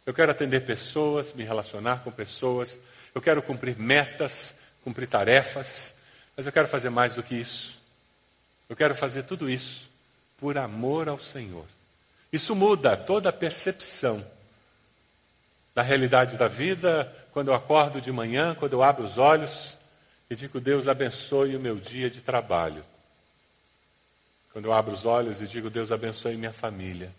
Eu 0.05 0.13
quero 0.13 0.31
atender 0.31 0.61
pessoas, 0.61 1.33
me 1.33 1.43
relacionar 1.43 2.01
com 2.05 2.11
pessoas, 2.11 2.79
eu 3.13 3.21
quero 3.21 3.41
cumprir 3.41 3.77
metas, 3.77 4.55
cumprir 4.85 5.05
tarefas, 5.05 5.93
mas 6.37 6.45
eu 6.45 6.51
quero 6.53 6.69
fazer 6.69 6.89
mais 6.89 7.15
do 7.15 7.21
que 7.21 7.35
isso. 7.35 7.77
Eu 8.69 8.75
quero 8.77 8.95
fazer 8.95 9.23
tudo 9.23 9.49
isso 9.49 9.89
por 10.37 10.57
amor 10.57 11.09
ao 11.09 11.19
Senhor. 11.19 11.65
Isso 12.31 12.55
muda 12.55 12.97
toda 12.97 13.29
a 13.29 13.33
percepção 13.33 14.25
da 15.73 15.81
realidade 15.81 16.37
da 16.37 16.47
vida, 16.47 17.13
quando 17.31 17.49
eu 17.49 17.53
acordo 17.53 18.01
de 18.01 18.11
manhã, 18.11 18.55
quando 18.55 18.73
eu 18.73 18.81
abro 18.81 19.05
os 19.05 19.17
olhos 19.17 19.77
e 20.29 20.35
digo, 20.35 20.59
Deus 20.59 20.87
abençoe 20.87 21.55
o 21.55 21.59
meu 21.59 21.75
dia 21.75 22.09
de 22.09 22.21
trabalho. 22.21 22.83
Quando 24.51 24.65
eu 24.65 24.73
abro 24.73 24.93
os 24.93 25.05
olhos 25.05 25.41
e 25.41 25.47
digo, 25.47 25.69
Deus 25.69 25.91
abençoe 25.91 26.35
minha 26.35 26.51
família. 26.51 27.13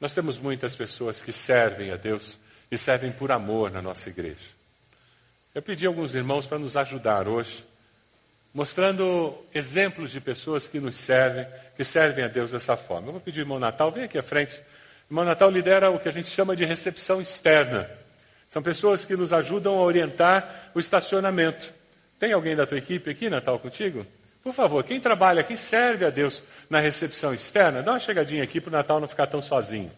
Nós 0.00 0.14
temos 0.14 0.38
muitas 0.38 0.74
pessoas 0.74 1.20
que 1.20 1.32
servem 1.32 1.90
a 1.90 1.96
Deus 1.96 2.38
e 2.70 2.78
servem 2.78 3.12
por 3.12 3.30
amor 3.30 3.70
na 3.70 3.82
nossa 3.82 4.08
igreja. 4.08 4.48
Eu 5.54 5.60
pedi 5.60 5.84
a 5.84 5.90
alguns 5.90 6.14
irmãos 6.14 6.46
para 6.46 6.58
nos 6.58 6.76
ajudar 6.76 7.28
hoje, 7.28 7.64
mostrando 8.52 9.36
exemplos 9.54 10.10
de 10.10 10.20
pessoas 10.20 10.66
que 10.66 10.80
nos 10.80 10.96
servem, 10.96 11.46
que 11.76 11.84
servem 11.84 12.24
a 12.24 12.28
Deus 12.28 12.50
dessa 12.50 12.76
forma. 12.76 13.08
Eu 13.08 13.12
vou 13.12 13.20
pedir 13.20 13.40
ao 13.40 13.44
irmão 13.44 13.58
Natal, 13.58 13.90
vem 13.90 14.04
aqui 14.04 14.18
à 14.18 14.22
frente. 14.22 14.54
O 15.08 15.12
irmão 15.12 15.24
Natal 15.24 15.50
lidera 15.50 15.90
o 15.90 15.98
que 15.98 16.08
a 16.08 16.12
gente 16.12 16.28
chama 16.28 16.56
de 16.56 16.64
recepção 16.64 17.20
externa. 17.20 17.90
São 18.48 18.62
pessoas 18.62 19.04
que 19.04 19.16
nos 19.16 19.32
ajudam 19.32 19.74
a 19.74 19.82
orientar 19.82 20.70
o 20.74 20.80
estacionamento. 20.80 21.72
Tem 22.18 22.32
alguém 22.32 22.56
da 22.56 22.66
tua 22.66 22.78
equipe 22.78 23.10
aqui, 23.10 23.30
Natal, 23.30 23.58
contigo? 23.58 24.04
Por 24.42 24.52
favor, 24.52 24.82
quem 24.82 25.00
trabalha, 25.00 25.44
quem 25.44 25.56
serve 25.56 26.04
a 26.04 26.10
Deus 26.10 26.42
na 26.68 26.80
recepção 26.80 27.32
externa, 27.32 27.82
dá 27.82 27.92
uma 27.92 28.00
chegadinha 28.00 28.42
aqui 28.42 28.60
para 28.60 28.68
o 28.68 28.72
Natal 28.72 28.98
não 28.98 29.06
ficar 29.06 29.26
tão 29.26 29.40
sozinho. 29.40 29.92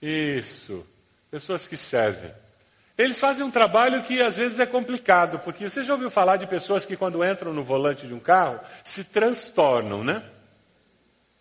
Isso. 0.00 0.86
Pessoas 1.30 1.66
que 1.66 1.76
servem. 1.76 2.30
Eles 2.96 3.18
fazem 3.18 3.44
um 3.44 3.50
trabalho 3.50 4.02
que 4.02 4.20
às 4.20 4.36
vezes 4.36 4.58
é 4.58 4.66
complicado, 4.66 5.38
porque 5.38 5.68
você 5.68 5.82
já 5.82 5.94
ouviu 5.94 6.10
falar 6.10 6.36
de 6.36 6.46
pessoas 6.46 6.84
que 6.84 6.96
quando 6.96 7.24
entram 7.24 7.52
no 7.52 7.64
volante 7.64 8.06
de 8.06 8.12
um 8.12 8.20
carro 8.20 8.60
se 8.84 9.04
transtornam, 9.04 10.04
né? 10.04 10.22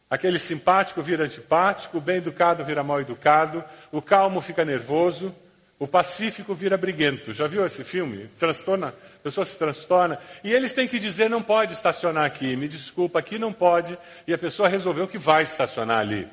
Aquele 0.10 0.40
simpático 0.40 1.02
vira 1.02 1.24
antipático, 1.24 1.98
o 1.98 2.02
bem 2.02 2.18
educado 2.18 2.66
vira 2.66 2.84
mal 2.84 3.00
educado, 3.00 3.64
o 3.92 4.02
calmo 4.02 4.42
fica 4.42 4.66
nervoso, 4.66 5.34
o 5.80 5.88
pacífico 5.88 6.54
vira 6.54 6.78
briguento. 6.78 7.34
Já 7.34 7.48
viu 7.48 7.66
esse 7.66 7.84
filme? 7.84 8.30
Transtorna, 8.38 8.90
a 8.90 9.24
pessoa 9.24 9.46
se 9.46 9.58
transtorna. 9.58 10.20
E 10.44 10.54
eles 10.54 10.74
têm 10.74 10.88
que 10.88 11.00
dizer: 11.00 11.30
não 11.30 11.42
pode 11.42 11.74
estacionar 11.74 12.26
aqui, 12.26 12.56
me 12.56 12.68
desculpa, 12.68 13.20
aqui 13.20 13.40
não 13.40 13.54
pode. 13.54 13.98
E 14.28 14.34
a 14.34 14.38
pessoa 14.38 14.70
resolveu 14.70 15.08
que 15.08 15.18
vai 15.18 15.44
estacionar 15.44 16.00
ali. 16.00 16.28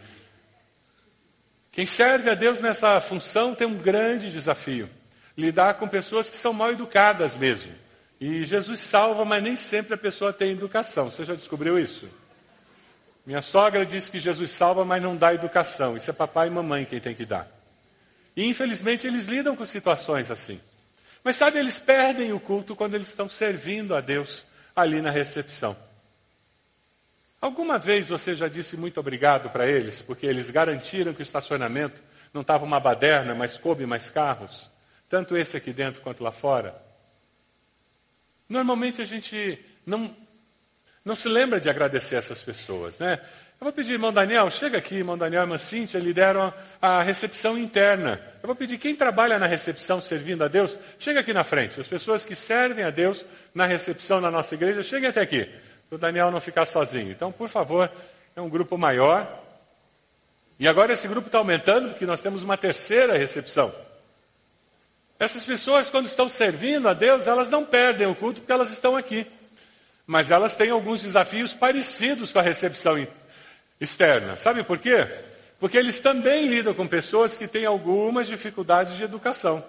Quem 1.71 1.87
serve 1.87 2.29
a 2.31 2.35
Deus 2.35 2.61
nessa 2.61 3.01
função 3.01 3.55
tem 3.55 3.67
um 3.67 3.79
grande 3.79 4.31
desafio: 4.31 4.91
lidar 5.39 5.75
com 5.75 5.87
pessoas 5.87 6.29
que 6.29 6.37
são 6.37 6.53
mal 6.53 6.73
educadas 6.73 7.37
mesmo. 7.37 7.73
E 8.21 8.45
Jesus 8.45 8.81
salva, 8.81 9.25
mas 9.25 9.41
nem 9.41 9.57
sempre 9.57 9.95
a 9.95 9.99
pessoa 9.99 10.33
tem 10.33 10.51
educação. 10.51 11.11
Você 11.11 11.25
já 11.25 11.35
descobriu 11.35 11.79
isso? 11.79 12.09
Minha 13.25 13.41
sogra 13.41 13.87
diz 13.87 14.09
que 14.09 14.19
Jesus 14.19 14.51
salva, 14.51 14.85
mas 14.85 15.01
não 15.01 15.15
dá 15.15 15.33
educação. 15.33 15.97
Isso 15.97 16.11
é 16.11 16.13
papai 16.13 16.49
e 16.49 16.51
mamãe 16.51 16.85
quem 16.85 16.99
tem 16.99 17.15
que 17.15 17.25
dar. 17.25 17.49
E 18.37 18.45
infelizmente 18.47 19.07
eles 19.07 19.27
lidam 19.27 19.55
com 19.55 19.65
situações 19.65 20.29
assim. 20.29 20.61
Mas 21.23 21.37
sabe, 21.37 21.59
eles 21.59 21.79
perdem 21.79 22.33
o 22.33 22.41
culto 22.41 22.75
quando 22.75 22.95
eles 22.95 23.09
estão 23.09 23.29
servindo 23.29 23.95
a 23.95 24.01
Deus 24.01 24.45
ali 24.75 25.01
na 25.01 25.11
recepção. 25.11 25.77
Alguma 27.41 27.79
vez 27.79 28.09
você 28.09 28.35
já 28.35 28.49
disse 28.49 28.77
muito 28.77 28.99
obrigado 28.99 29.51
para 29.51 29.69
eles, 29.69 30.03
porque 30.03 30.27
eles 30.27 30.51
garantiram 30.51 31.15
que 31.15 31.21
o 31.21 31.23
estacionamento 31.23 32.03
não 32.35 32.41
estava 32.41 32.65
uma 32.65 32.81
baderna, 32.81 33.35
mas 33.37 33.57
coube 33.57 33.87
mais 33.87 34.11
carros? 34.11 34.69
Tanto 35.09 35.37
esse 35.37 35.57
aqui 35.57 35.73
dentro 35.73 36.03
quanto 36.03 36.23
lá 36.23 36.31
fora? 36.31 36.81
Normalmente 38.49 39.01
a 39.01 39.05
gente 39.05 39.59
não, 39.85 40.15
não 41.05 41.17
se 41.17 41.29
lembra 41.29 41.61
de 41.61 41.69
agradecer 41.69 42.17
essas 42.17 42.43
pessoas, 42.43 42.99
né? 42.99 43.21
Eu 43.61 43.65
vou 43.65 43.73
pedir, 43.73 43.95
irmão 43.95 44.13
Daniel, 44.13 44.49
chega 44.51 44.79
aqui, 44.79 44.95
irmão 44.95 45.19
Daniel 45.19 45.43
e 45.43 45.45
irmã 45.45 45.59
Cíntia 45.59 45.99
lideram 45.99 46.55
a 46.81 47.03
recepção 47.03 47.59
interna. 47.59 48.21
Eu 48.41 48.47
vou 48.47 48.55
pedir, 48.55 48.79
quem 48.79 48.95
trabalha 48.95 49.37
na 49.37 49.47
recepção 49.47 50.01
servindo 50.01 50.45
a 50.45 50.49
Deus, 50.49 50.79
chega 50.97 51.19
aqui 51.19 51.33
na 51.33 51.43
frente. 51.43 51.81
As 51.81 51.89
pessoas 51.89 52.25
que 52.25 52.37
servem 52.37 52.85
a 52.85 52.91
Deus 52.91 53.27
na 53.53 53.67
recepção 53.67 54.21
na 54.21 54.31
nossa 54.31 54.55
igreja, 54.55 54.85
cheguem 54.85 55.09
até 55.09 55.23
aqui. 55.23 55.45
Para 55.89 55.97
o 55.97 55.99
Daniel 55.99 56.31
não 56.31 56.41
ficar 56.41 56.67
sozinho. 56.67 57.11
Então, 57.11 57.33
por 57.33 57.49
favor, 57.49 57.91
é 58.37 58.41
um 58.41 58.49
grupo 58.49 58.79
maior. 58.79 59.27
E 60.61 60.69
agora 60.69 60.93
esse 60.93 61.09
grupo 61.09 61.27
está 61.27 61.39
aumentando, 61.39 61.89
porque 61.89 62.07
nós 62.07 62.23
temos 62.23 62.45
uma 62.45 62.57
terceira 62.57 63.17
recepção. 63.19 63.75
Essas 65.19 65.45
pessoas, 65.45 65.91
quando 65.91 66.07
estão 66.07 66.29
servindo 66.29 66.89
a 66.89 66.95
Deus, 66.95 67.27
elas 67.27 67.51
não 67.51 67.65
perdem 67.65 68.07
o 68.07 68.15
culto 68.15 68.41
porque 68.41 68.53
elas 68.53 68.71
estão 68.71 68.97
aqui. 68.97 69.27
Mas 70.07 70.31
elas 70.31 70.55
têm 70.55 70.71
alguns 70.71 71.03
desafios 71.03 71.53
parecidos 71.53 72.33
com 72.33 72.39
a 72.39 72.43
recepção 72.43 73.05
externa. 73.81 74.37
Sabe 74.37 74.63
por 74.63 74.79
quê? 74.79 75.07
Porque 75.59 75.77
eles 75.77 75.99
também 75.99 76.47
lidam 76.47 76.73
com 76.73 76.87
pessoas 76.87 77.37
que 77.37 77.49
têm 77.49 77.67
algumas 77.67 78.29
dificuldades 78.29 78.97
de 78.97 79.03
educação. 79.03 79.65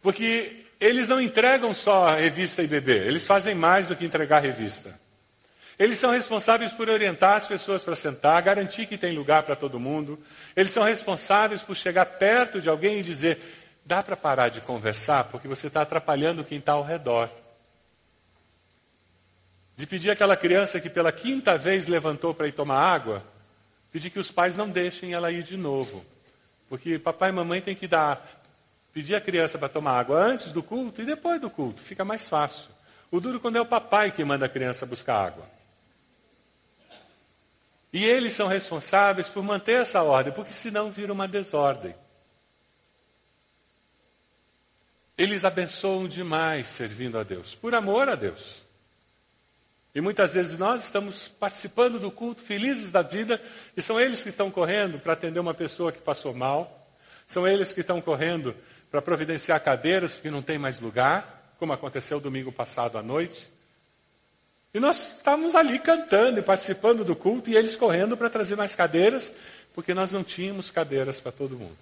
Porque 0.00 0.64
eles 0.80 1.06
não 1.06 1.20
entregam 1.20 1.74
só 1.74 2.14
revista 2.14 2.62
e 2.62 2.66
bebê, 2.66 3.06
eles 3.06 3.26
fazem 3.26 3.54
mais 3.54 3.88
do 3.88 3.96
que 3.96 4.04
entregar 4.04 4.38
a 4.38 4.40
revista. 4.40 4.98
Eles 5.78 5.98
são 5.98 6.10
responsáveis 6.10 6.72
por 6.72 6.88
orientar 6.88 7.34
as 7.34 7.46
pessoas 7.46 7.82
para 7.82 7.94
sentar, 7.94 8.40
garantir 8.40 8.86
que 8.86 8.96
tem 8.96 9.14
lugar 9.14 9.42
para 9.42 9.54
todo 9.54 9.78
mundo. 9.78 10.18
Eles 10.56 10.72
são 10.72 10.82
responsáveis 10.82 11.60
por 11.60 11.76
chegar 11.76 12.06
perto 12.06 12.62
de 12.62 12.68
alguém 12.68 13.00
e 13.00 13.02
dizer: 13.02 13.38
dá 13.86 14.02
para 14.02 14.16
parar 14.16 14.50
de 14.50 14.60
conversar 14.60 15.24
porque 15.24 15.48
você 15.48 15.68
está 15.68 15.80
atrapalhando 15.80 16.44
quem 16.44 16.58
está 16.58 16.72
ao 16.72 16.82
redor 16.82 17.30
de 19.76 19.86
pedir 19.86 20.10
àquela 20.10 20.36
criança 20.36 20.80
que 20.80 20.88
pela 20.88 21.12
quinta 21.12 21.58
vez 21.58 21.86
levantou 21.86 22.32
para 22.32 22.48
ir 22.48 22.52
tomar 22.52 22.80
água, 22.80 23.22
pedir 23.92 24.08
que 24.08 24.18
os 24.18 24.30
pais 24.30 24.56
não 24.56 24.70
deixem 24.70 25.12
ela 25.12 25.30
ir 25.30 25.42
de 25.42 25.56
novo. 25.56 26.04
Porque 26.66 26.98
papai 26.98 27.28
e 27.28 27.32
mamãe 27.32 27.60
têm 27.60 27.76
que 27.76 27.86
dar, 27.86 28.42
pedir 28.92 29.14
a 29.14 29.20
criança 29.20 29.58
para 29.58 29.68
tomar 29.68 29.98
água 29.98 30.18
antes 30.18 30.50
do 30.50 30.62
culto 30.62 31.02
e 31.02 31.04
depois 31.04 31.38
do 31.40 31.50
culto, 31.50 31.82
fica 31.82 32.04
mais 32.04 32.26
fácil. 32.26 32.70
O 33.10 33.20
duro 33.20 33.38
quando 33.38 33.56
é 33.56 33.60
o 33.60 33.66
papai 33.66 34.10
que 34.10 34.24
manda 34.24 34.46
a 34.46 34.48
criança 34.48 34.86
buscar 34.86 35.26
água. 35.26 35.44
E 37.92 38.04
eles 38.04 38.32
são 38.32 38.48
responsáveis 38.48 39.28
por 39.28 39.42
manter 39.42 39.82
essa 39.82 40.02
ordem, 40.02 40.32
porque 40.32 40.52
senão 40.52 40.90
vira 40.90 41.12
uma 41.12 41.28
desordem. 41.28 41.94
Eles 45.16 45.44
abençoam 45.44 46.06
demais 46.06 46.68
servindo 46.68 47.18
a 47.18 47.22
Deus, 47.22 47.54
por 47.54 47.74
amor 47.74 48.08
a 48.08 48.14
Deus. 48.14 48.66
E 49.94 50.00
muitas 50.00 50.34
vezes 50.34 50.58
nós 50.58 50.84
estamos 50.84 51.26
participando 51.26 51.98
do 51.98 52.10
culto, 52.10 52.42
felizes 52.42 52.90
da 52.90 53.00
vida, 53.00 53.40
e 53.74 53.80
são 53.80 53.98
eles 53.98 54.22
que 54.22 54.28
estão 54.28 54.50
correndo 54.50 54.98
para 54.98 55.14
atender 55.14 55.40
uma 55.40 55.54
pessoa 55.54 55.90
que 55.90 55.98
passou 55.98 56.34
mal, 56.34 56.86
são 57.26 57.48
eles 57.48 57.72
que 57.72 57.80
estão 57.80 57.98
correndo 57.98 58.54
para 58.90 59.00
providenciar 59.00 59.58
cadeiras 59.62 60.12
porque 60.12 60.30
não 60.30 60.42
tem 60.42 60.58
mais 60.58 60.80
lugar, 60.80 61.54
como 61.58 61.72
aconteceu 61.72 62.20
domingo 62.20 62.52
passado 62.52 62.98
à 62.98 63.02
noite. 63.02 63.48
E 64.74 64.78
nós 64.78 65.16
estávamos 65.16 65.54
ali 65.54 65.78
cantando 65.78 66.40
e 66.40 66.42
participando 66.42 67.02
do 67.02 67.16
culto, 67.16 67.48
e 67.48 67.56
eles 67.56 67.74
correndo 67.74 68.18
para 68.18 68.28
trazer 68.28 68.54
mais 68.54 68.74
cadeiras, 68.74 69.32
porque 69.74 69.94
nós 69.94 70.12
não 70.12 70.22
tínhamos 70.22 70.70
cadeiras 70.70 71.18
para 71.18 71.32
todo 71.32 71.56
mundo. 71.56 71.76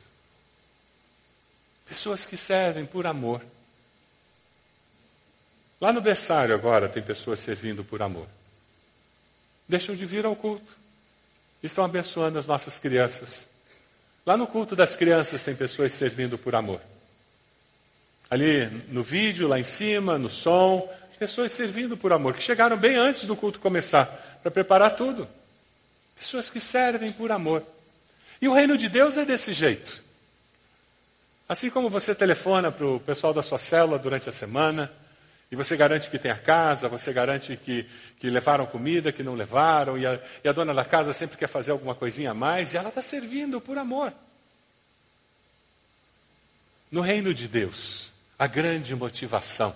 Pessoas 1.94 2.26
que 2.26 2.36
servem 2.36 2.84
por 2.84 3.06
amor. 3.06 3.40
Lá 5.80 5.92
no 5.92 6.00
berçário 6.00 6.52
agora 6.52 6.88
tem 6.88 7.00
pessoas 7.00 7.38
servindo 7.38 7.84
por 7.84 8.02
amor. 8.02 8.26
Deixam 9.68 9.94
de 9.94 10.04
vir 10.04 10.26
ao 10.26 10.34
culto. 10.34 10.76
Estão 11.62 11.84
abençoando 11.84 12.36
as 12.36 12.48
nossas 12.48 12.76
crianças. 12.76 13.46
Lá 14.26 14.36
no 14.36 14.44
culto 14.44 14.74
das 14.74 14.96
crianças 14.96 15.44
tem 15.44 15.54
pessoas 15.54 15.94
servindo 15.94 16.36
por 16.36 16.56
amor. 16.56 16.80
Ali 18.28 18.66
no 18.88 19.04
vídeo, 19.04 19.46
lá 19.46 19.60
em 19.60 19.64
cima, 19.64 20.18
no 20.18 20.28
som, 20.28 20.92
pessoas 21.16 21.52
servindo 21.52 21.96
por 21.96 22.12
amor, 22.12 22.34
que 22.34 22.42
chegaram 22.42 22.76
bem 22.76 22.96
antes 22.96 23.22
do 23.22 23.36
culto 23.36 23.60
começar, 23.60 24.06
para 24.42 24.50
preparar 24.50 24.96
tudo. 24.96 25.28
Pessoas 26.18 26.50
que 26.50 26.58
servem 26.58 27.12
por 27.12 27.30
amor. 27.30 27.62
E 28.42 28.48
o 28.48 28.52
reino 28.52 28.76
de 28.76 28.88
Deus 28.88 29.16
é 29.16 29.24
desse 29.24 29.52
jeito. 29.52 30.03
Assim 31.48 31.68
como 31.70 31.90
você 31.90 32.14
telefona 32.14 32.72
para 32.72 32.86
o 32.86 33.00
pessoal 33.00 33.34
da 33.34 33.42
sua 33.42 33.58
célula 33.58 33.98
durante 33.98 34.28
a 34.28 34.32
semana, 34.32 34.90
e 35.50 35.56
você 35.56 35.76
garante 35.76 36.10
que 36.10 36.18
tem 36.18 36.30
a 36.30 36.36
casa, 36.36 36.88
você 36.88 37.12
garante 37.12 37.56
que, 37.56 37.88
que 38.18 38.30
levaram 38.30 38.66
comida, 38.66 39.12
que 39.12 39.22
não 39.22 39.34
levaram, 39.34 39.98
e 39.98 40.06
a, 40.06 40.18
e 40.42 40.48
a 40.48 40.52
dona 40.52 40.72
da 40.72 40.84
casa 40.84 41.12
sempre 41.12 41.36
quer 41.36 41.48
fazer 41.48 41.70
alguma 41.70 41.94
coisinha 41.94 42.30
a 42.30 42.34
mais, 42.34 42.72
e 42.72 42.76
ela 42.76 42.88
está 42.88 43.02
servindo 43.02 43.60
por 43.60 43.76
amor. 43.76 44.12
No 46.90 47.02
reino 47.02 47.34
de 47.34 47.46
Deus, 47.46 48.12
a 48.38 48.46
grande 48.46 48.94
motivação 48.94 49.74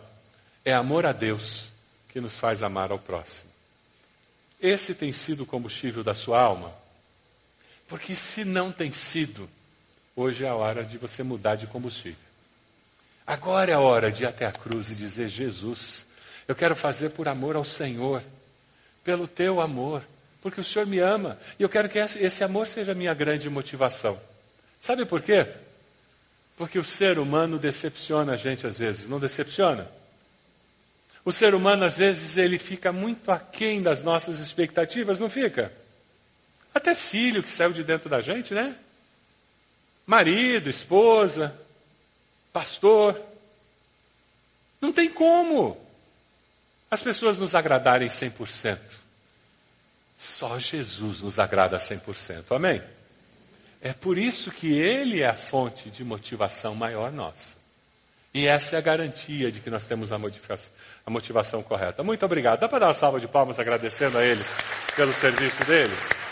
é 0.64 0.72
amor 0.72 1.04
a 1.04 1.12
Deus 1.12 1.68
que 2.08 2.20
nos 2.20 2.34
faz 2.34 2.62
amar 2.62 2.90
ao 2.90 2.98
próximo. 2.98 3.50
Esse 4.60 4.94
tem 4.94 5.12
sido 5.12 5.42
o 5.42 5.46
combustível 5.46 6.02
da 6.02 6.14
sua 6.14 6.40
alma? 6.40 6.72
Porque 7.86 8.14
se 8.14 8.44
não 8.44 8.72
tem 8.72 8.92
sido, 8.92 9.48
hoje 10.18 10.44
é 10.44 10.48
a 10.48 10.54
hora 10.54 10.82
de 10.82 10.98
você 10.98 11.22
mudar 11.22 11.54
de 11.54 11.68
combustível. 11.68 12.18
Agora 13.24 13.70
é 13.70 13.74
a 13.74 13.80
hora 13.80 14.10
de 14.10 14.24
ir 14.24 14.26
até 14.26 14.46
a 14.46 14.52
cruz 14.52 14.90
e 14.90 14.94
dizer: 14.94 15.28
Jesus, 15.28 16.04
eu 16.48 16.56
quero 16.56 16.74
fazer 16.74 17.10
por 17.10 17.28
amor 17.28 17.54
ao 17.54 17.64
Senhor, 17.64 18.22
pelo 19.04 19.28
teu 19.28 19.60
amor, 19.60 20.02
porque 20.42 20.60
o 20.60 20.64
Senhor 20.64 20.86
me 20.86 20.98
ama 20.98 21.38
e 21.58 21.62
eu 21.62 21.68
quero 21.68 21.88
que 21.88 21.98
esse 21.98 22.42
amor 22.42 22.66
seja 22.66 22.92
a 22.92 22.94
minha 22.96 23.14
grande 23.14 23.48
motivação. 23.48 24.18
Sabe 24.80 25.04
por 25.04 25.22
quê? 25.22 25.46
Porque 26.56 26.78
o 26.78 26.84
ser 26.84 27.18
humano 27.18 27.58
decepciona 27.58 28.32
a 28.32 28.36
gente 28.36 28.66
às 28.66 28.78
vezes, 28.78 29.08
não 29.08 29.20
decepciona? 29.20 29.88
O 31.24 31.32
ser 31.32 31.54
humano 31.54 31.84
às 31.84 31.96
vezes 31.96 32.36
ele 32.36 32.58
fica 32.58 32.90
muito 32.92 33.30
aquém 33.30 33.82
das 33.82 34.02
nossas 34.02 34.40
expectativas, 34.40 35.20
não 35.20 35.30
fica? 35.30 35.72
Até 36.74 36.94
filho 36.94 37.42
que 37.42 37.50
saiu 37.50 37.72
de 37.72 37.84
dentro 37.84 38.08
da 38.08 38.20
gente, 38.20 38.52
né? 38.54 38.74
Marido, 40.08 40.70
esposa, 40.70 41.54
pastor. 42.50 43.20
Não 44.80 44.90
tem 44.90 45.10
como 45.10 45.76
as 46.90 47.02
pessoas 47.02 47.38
nos 47.38 47.54
agradarem 47.54 48.08
100%. 48.08 48.78
Só 50.18 50.58
Jesus 50.58 51.20
nos 51.20 51.38
agrada 51.38 51.76
100%. 51.76 52.56
Amém? 52.56 52.82
É 53.82 53.92
por 53.92 54.16
isso 54.16 54.50
que 54.50 54.72
Ele 54.72 55.20
é 55.20 55.28
a 55.28 55.34
fonte 55.34 55.90
de 55.90 56.02
motivação 56.02 56.74
maior 56.74 57.12
nossa. 57.12 57.58
E 58.32 58.46
essa 58.46 58.76
é 58.76 58.78
a 58.78 58.82
garantia 58.82 59.52
de 59.52 59.60
que 59.60 59.68
nós 59.68 59.84
temos 59.84 60.10
a 60.10 60.18
a 61.04 61.10
motivação 61.10 61.62
correta. 61.62 62.02
Muito 62.02 62.24
obrigado. 62.24 62.60
Dá 62.60 62.68
para 62.68 62.78
dar 62.78 62.86
uma 62.88 62.94
salva 62.94 63.20
de 63.20 63.28
palmas 63.28 63.58
agradecendo 63.58 64.16
a 64.16 64.24
eles 64.24 64.46
pelo 64.96 65.12
serviço 65.12 65.62
deles? 65.66 66.27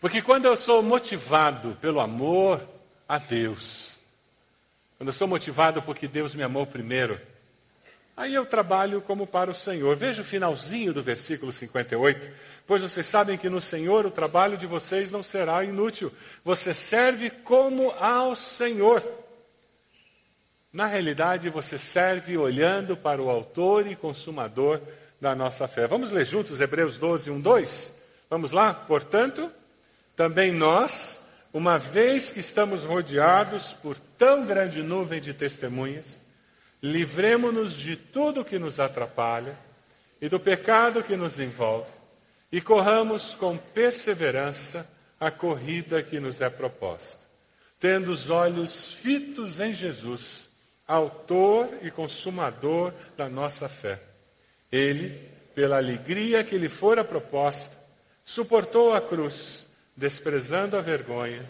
Porque 0.00 0.22
quando 0.22 0.44
eu 0.44 0.56
sou 0.56 0.82
motivado 0.82 1.76
pelo 1.80 1.98
amor 1.98 2.60
a 3.08 3.18
Deus, 3.18 3.98
quando 4.96 5.08
eu 5.08 5.14
sou 5.14 5.26
motivado 5.26 5.82
porque 5.82 6.06
Deus 6.06 6.34
me 6.34 6.42
amou 6.42 6.66
primeiro, 6.66 7.20
aí 8.16 8.32
eu 8.32 8.46
trabalho 8.46 9.00
como 9.00 9.26
para 9.26 9.50
o 9.50 9.54
Senhor. 9.54 9.96
Veja 9.96 10.22
o 10.22 10.24
finalzinho 10.24 10.92
do 10.92 11.02
versículo 11.02 11.52
58. 11.52 12.30
Pois 12.64 12.82
vocês 12.82 13.06
sabem 13.06 13.36
que 13.36 13.48
no 13.48 13.60
Senhor 13.60 14.06
o 14.06 14.10
trabalho 14.10 14.56
de 14.56 14.66
vocês 14.66 15.10
não 15.10 15.22
será 15.22 15.64
inútil. 15.64 16.12
Você 16.44 16.72
serve 16.72 17.30
como 17.30 17.90
ao 17.98 18.36
Senhor. 18.36 19.02
Na 20.72 20.86
realidade, 20.86 21.48
você 21.48 21.76
serve 21.76 22.36
olhando 22.36 22.96
para 22.96 23.20
o 23.20 23.30
Autor 23.30 23.86
e 23.86 23.96
Consumador 23.96 24.80
da 25.20 25.34
nossa 25.34 25.66
fé. 25.66 25.88
Vamos 25.88 26.12
ler 26.12 26.26
juntos 26.26 26.60
Hebreus 26.60 26.98
12, 26.98 27.30
1, 27.30 27.40
2? 27.40 27.94
Vamos 28.30 28.52
lá? 28.52 28.74
Portanto, 28.74 29.50
também 30.18 30.50
nós, 30.50 31.20
uma 31.52 31.78
vez 31.78 32.28
que 32.28 32.40
estamos 32.40 32.82
rodeados 32.82 33.72
por 33.74 33.96
tão 34.18 34.44
grande 34.44 34.82
nuvem 34.82 35.20
de 35.20 35.32
testemunhas, 35.32 36.20
livremos-nos 36.82 37.74
de 37.74 37.94
tudo 37.94 38.44
que 38.44 38.58
nos 38.58 38.80
atrapalha 38.80 39.56
e 40.20 40.28
do 40.28 40.40
pecado 40.40 41.04
que 41.04 41.14
nos 41.14 41.38
envolve, 41.38 41.88
e 42.50 42.60
corramos 42.60 43.36
com 43.36 43.56
perseverança 43.56 44.84
a 45.20 45.30
corrida 45.30 46.02
que 46.02 46.18
nos 46.18 46.40
é 46.40 46.50
proposta, 46.50 47.20
tendo 47.78 48.10
os 48.10 48.28
olhos 48.28 48.90
fitos 48.90 49.60
em 49.60 49.72
Jesus, 49.72 50.48
Autor 50.84 51.68
e 51.80 51.92
Consumador 51.92 52.92
da 53.16 53.28
nossa 53.28 53.68
fé. 53.68 54.00
Ele, 54.72 55.16
pela 55.54 55.76
alegria 55.76 56.42
que 56.42 56.58
lhe 56.58 56.68
fora 56.68 57.04
proposta, 57.04 57.76
suportou 58.24 58.92
a 58.92 59.00
cruz 59.00 59.67
desprezando 59.98 60.76
a 60.76 60.80
vergonha, 60.80 61.42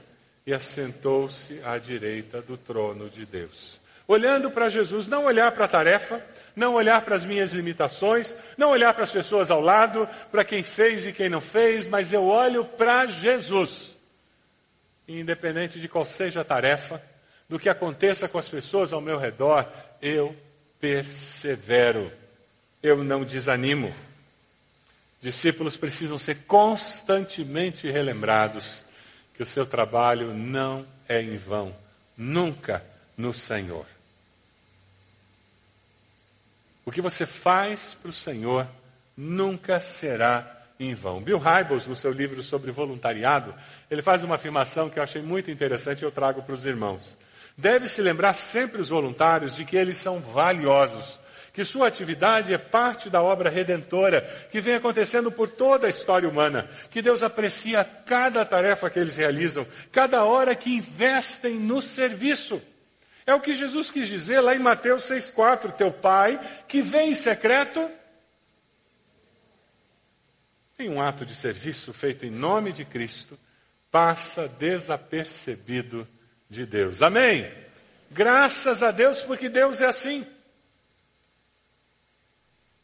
e 0.46 0.54
assentou-se 0.54 1.60
à 1.62 1.76
direita 1.76 2.40
do 2.40 2.56
trono 2.56 3.10
de 3.10 3.26
Deus. 3.26 3.78
Olhando 4.06 4.50
para 4.50 4.70
Jesus, 4.70 5.06
não 5.06 5.26
olhar 5.26 5.52
para 5.52 5.66
a 5.66 5.68
tarefa, 5.68 6.24
não 6.56 6.72
olhar 6.72 7.02
para 7.02 7.16
as 7.16 7.24
minhas 7.26 7.52
limitações, 7.52 8.34
não 8.56 8.70
olhar 8.70 8.94
para 8.94 9.04
as 9.04 9.10
pessoas 9.10 9.50
ao 9.50 9.60
lado, 9.60 10.08
para 10.32 10.42
quem 10.42 10.62
fez 10.62 11.06
e 11.06 11.12
quem 11.12 11.28
não 11.28 11.42
fez, 11.42 11.86
mas 11.86 12.14
eu 12.14 12.24
olho 12.24 12.64
para 12.64 13.04
Jesus. 13.04 13.90
Independente 15.06 15.78
de 15.78 15.86
qual 15.86 16.06
seja 16.06 16.40
a 16.40 16.44
tarefa, 16.44 17.02
do 17.46 17.58
que 17.58 17.68
aconteça 17.68 18.26
com 18.26 18.38
as 18.38 18.48
pessoas 18.48 18.90
ao 18.90 19.02
meu 19.02 19.18
redor, 19.18 19.70
eu 20.00 20.34
persevero, 20.80 22.10
eu 22.82 23.04
não 23.04 23.22
desanimo. 23.22 23.94
Discípulos 25.20 25.76
precisam 25.76 26.18
ser 26.18 26.44
constantemente 26.46 27.90
relembrados 27.90 28.84
que 29.34 29.42
o 29.42 29.46
seu 29.46 29.66
trabalho 29.66 30.32
não 30.32 30.86
é 31.08 31.20
em 31.20 31.36
vão, 31.36 31.74
nunca 32.16 32.84
no 33.16 33.34
Senhor. 33.34 33.86
O 36.84 36.90
que 36.90 37.00
você 37.00 37.26
faz 37.26 37.94
para 38.00 38.10
o 38.10 38.14
Senhor 38.14 38.66
nunca 39.16 39.80
será 39.80 40.58
em 40.80 40.94
vão. 40.94 41.20
Bill 41.20 41.38
Hybels, 41.38 41.86
no 41.86 41.96
seu 41.96 42.12
livro 42.12 42.42
sobre 42.42 42.70
voluntariado, 42.70 43.54
ele 43.90 44.00
faz 44.00 44.22
uma 44.22 44.36
afirmação 44.36 44.88
que 44.88 44.98
eu 44.98 45.02
achei 45.02 45.20
muito 45.20 45.50
interessante 45.50 46.00
e 46.00 46.04
eu 46.04 46.12
trago 46.12 46.42
para 46.42 46.54
os 46.54 46.64
irmãos. 46.64 47.16
Deve-se 47.56 48.00
lembrar 48.00 48.34
sempre 48.34 48.80
os 48.80 48.88
voluntários 48.88 49.56
de 49.56 49.64
que 49.64 49.76
eles 49.76 49.96
são 49.96 50.20
valiosos 50.20 51.18
que 51.52 51.64
sua 51.64 51.88
atividade 51.88 52.52
é 52.52 52.58
parte 52.58 53.10
da 53.10 53.22
obra 53.22 53.50
redentora 53.50 54.22
que 54.50 54.60
vem 54.60 54.74
acontecendo 54.74 55.30
por 55.30 55.50
toda 55.50 55.86
a 55.86 55.90
história 55.90 56.28
humana, 56.28 56.68
que 56.90 57.02
Deus 57.02 57.22
aprecia 57.22 57.84
cada 57.84 58.44
tarefa 58.44 58.90
que 58.90 58.98
eles 58.98 59.16
realizam, 59.16 59.66
cada 59.90 60.24
hora 60.24 60.54
que 60.54 60.74
investem 60.74 61.54
no 61.54 61.82
serviço. 61.82 62.62
É 63.26 63.34
o 63.34 63.40
que 63.40 63.54
Jesus 63.54 63.90
quis 63.90 64.08
dizer 64.08 64.40
lá 64.40 64.54
em 64.54 64.58
Mateus 64.58 65.04
6,4: 65.04 65.72
Teu 65.72 65.92
Pai, 65.92 66.40
que 66.66 66.80
vem 66.80 67.10
em 67.10 67.14
secreto, 67.14 67.90
em 70.78 70.88
um 70.88 71.02
ato 71.02 71.26
de 71.26 71.34
serviço 71.34 71.92
feito 71.92 72.24
em 72.24 72.30
nome 72.30 72.72
de 72.72 72.84
Cristo, 72.84 73.38
passa 73.90 74.48
desapercebido 74.48 76.06
de 76.48 76.64
Deus. 76.64 77.02
Amém? 77.02 77.50
Graças 78.10 78.82
a 78.82 78.90
Deus, 78.90 79.20
porque 79.22 79.48
Deus 79.48 79.80
é 79.80 79.86
assim. 79.86 80.26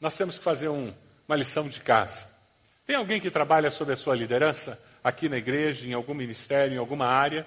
Nós 0.00 0.16
temos 0.16 0.38
que 0.38 0.44
fazer 0.44 0.68
um, 0.68 0.92
uma 1.26 1.36
lição 1.36 1.68
de 1.68 1.80
casa. 1.80 2.26
Tem 2.86 2.96
alguém 2.96 3.20
que 3.20 3.30
trabalha 3.30 3.70
sob 3.70 3.92
a 3.92 3.96
sua 3.96 4.14
liderança 4.14 4.80
aqui 5.02 5.28
na 5.28 5.36
igreja, 5.36 5.86
em 5.86 5.92
algum 5.92 6.14
ministério, 6.14 6.74
em 6.74 6.78
alguma 6.78 7.06
área? 7.06 7.46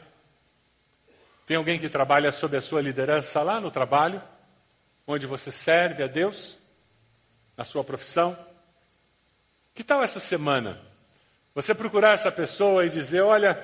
Tem 1.46 1.56
alguém 1.56 1.80
que 1.80 1.88
trabalha 1.88 2.32
sob 2.32 2.58
a 2.58 2.62
sua 2.62 2.82
liderança 2.82 3.42
lá 3.42 3.62
no 3.62 3.72
trabalho, 3.72 4.22
onde 5.06 5.26
você 5.26 5.52
serve 5.52 6.04
a 6.04 6.08
Deus, 6.08 6.58
na 7.56 7.64
sua 7.64 7.84
profissão? 7.84 8.38
Que 9.74 9.84
tal 9.84 10.04
essa 10.04 10.20
semana? 10.20 10.82
Você 11.54 11.74
procurar 11.74 12.14
essa 12.14 12.32
pessoa 12.32 12.86
e 12.86 12.90
dizer: 12.90 13.22
Olha, 13.22 13.58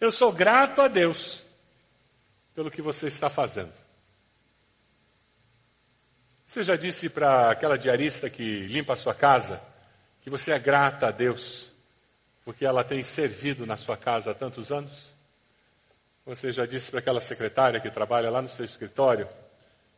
eu 0.00 0.10
sou 0.10 0.32
grato 0.32 0.82
a 0.82 0.88
Deus 0.88 1.42
pelo 2.54 2.70
que 2.70 2.82
você 2.82 3.06
está 3.06 3.30
fazendo. 3.30 3.83
Você 6.54 6.62
já 6.62 6.76
disse 6.76 7.08
para 7.08 7.50
aquela 7.50 7.76
diarista 7.76 8.30
que 8.30 8.68
limpa 8.68 8.92
a 8.92 8.96
sua 8.96 9.12
casa 9.12 9.60
que 10.22 10.30
você 10.30 10.52
é 10.52 10.58
grata 10.60 11.08
a 11.08 11.10
Deus 11.10 11.72
porque 12.44 12.64
ela 12.64 12.84
tem 12.84 13.02
servido 13.02 13.66
na 13.66 13.76
sua 13.76 13.96
casa 13.96 14.30
há 14.30 14.34
tantos 14.34 14.70
anos? 14.70 14.92
Você 16.24 16.52
já 16.52 16.64
disse 16.64 16.92
para 16.92 17.00
aquela 17.00 17.20
secretária 17.20 17.80
que 17.80 17.90
trabalha 17.90 18.30
lá 18.30 18.40
no 18.40 18.48
seu 18.48 18.64
escritório 18.64 19.28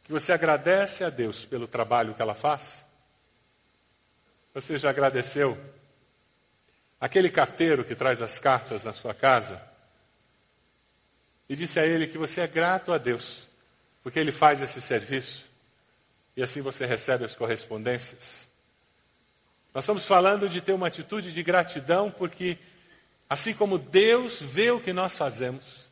que 0.03 0.11
você 0.11 0.33
agradece 0.33 1.05
a 1.05 1.11
Deus 1.11 1.45
pelo 1.45 1.69
trabalho 1.69 2.15
que 2.15 2.23
ela 2.23 2.35
faz? 2.35 2.87
Você 4.55 4.79
já 4.79 4.89
agradeceu 4.89 5.59
aquele 6.99 7.29
carteiro 7.29 7.85
que 7.85 7.95
traz 7.95 8.23
as 8.23 8.39
cartas 8.39 8.83
na 8.83 8.95
sua 8.95 9.13
casa 9.13 9.63
e 11.51 11.55
disse 11.55 11.79
a 11.79 11.85
ele 11.85 12.07
que 12.07 12.17
você 12.17 12.41
é 12.41 12.47
grato 12.47 12.95
a 12.95 12.97
Deus 12.97 13.47
porque 14.03 14.19
ele 14.19 14.33
faz 14.33 14.63
esse 14.63 14.81
serviço 14.81 15.55
e 16.37 16.43
assim 16.43 16.61
você 16.61 16.85
recebe 16.85 17.25
as 17.25 17.35
correspondências? 17.35 18.47
Nós 19.73 19.85
estamos 19.85 20.07
falando 20.07 20.49
de 20.49 20.61
ter 20.61 20.73
uma 20.73 20.87
atitude 20.87 21.33
de 21.33 21.43
gratidão 21.43 22.11
porque, 22.11 22.59
assim 23.29 23.55
como 23.55 23.79
Deus 23.79 24.41
vê 24.41 24.71
o 24.71 24.81
que 24.81 24.93
nós 24.93 25.17
fazemos, 25.17 25.91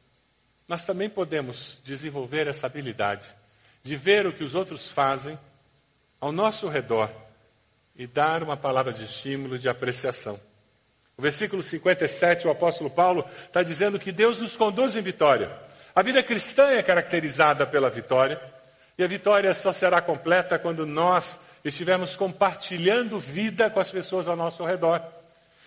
nós 0.69 0.85
também 0.85 1.09
podemos 1.09 1.81
desenvolver 1.85 2.47
essa 2.47 2.67
habilidade 2.67 3.35
de 3.85 3.97
ver 3.97 4.27
o 4.27 4.33
que 4.33 4.43
os 4.43 4.55
outros 4.55 4.89
fazem 4.89 5.39
ao 6.19 6.33
nosso 6.33 6.67
redor 6.69 7.11
e 7.95 8.07
dar 8.07 8.43
uma 8.43 8.57
palavra 8.57 8.93
de 8.93 9.05
estímulo, 9.05 9.59
de 9.59 9.69
apreciação. 9.69 10.41
O 11.17 11.23
versículo 11.23 11.63
57, 11.63 12.49
o 12.49 12.51
apóstolo 12.51 12.89
Paulo 12.89 13.29
está 13.47 13.63
dizendo 13.63 14.01
que 14.01 14.11
Deus 14.11 14.39
nos 14.39 14.57
conduz 14.57 14.97
em 14.97 15.03
vitória. 15.03 15.55
A 15.95 16.03
vida 16.03 16.23
cristã 16.23 16.71
é 16.71 16.83
caracterizada 16.83 17.67
pela 17.67 17.91
vitória, 17.91 18.41
e 18.97 19.03
a 19.03 19.07
vitória 19.07 19.53
só 19.55 19.73
será 19.73 20.01
completa 20.01 20.59
quando 20.59 20.87
nós 20.87 21.39
estivermos 21.65 22.15
compartilhando 22.15 23.19
vida 23.19 23.71
com 23.71 23.81
as 23.81 23.91
pessoas 23.91 24.29
ao 24.29 24.37
nosso 24.37 24.65
redor. 24.65 25.03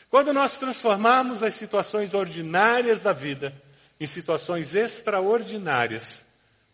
Quando 0.10 0.32
nós 0.32 0.58
transformarmos 0.58 1.44
as 1.44 1.56
situações 1.56 2.14
ordinárias 2.14 3.02
da 3.02 3.12
vida 3.12 3.54
em 4.00 4.08
situações 4.08 4.76
extraordinárias, 4.76 6.24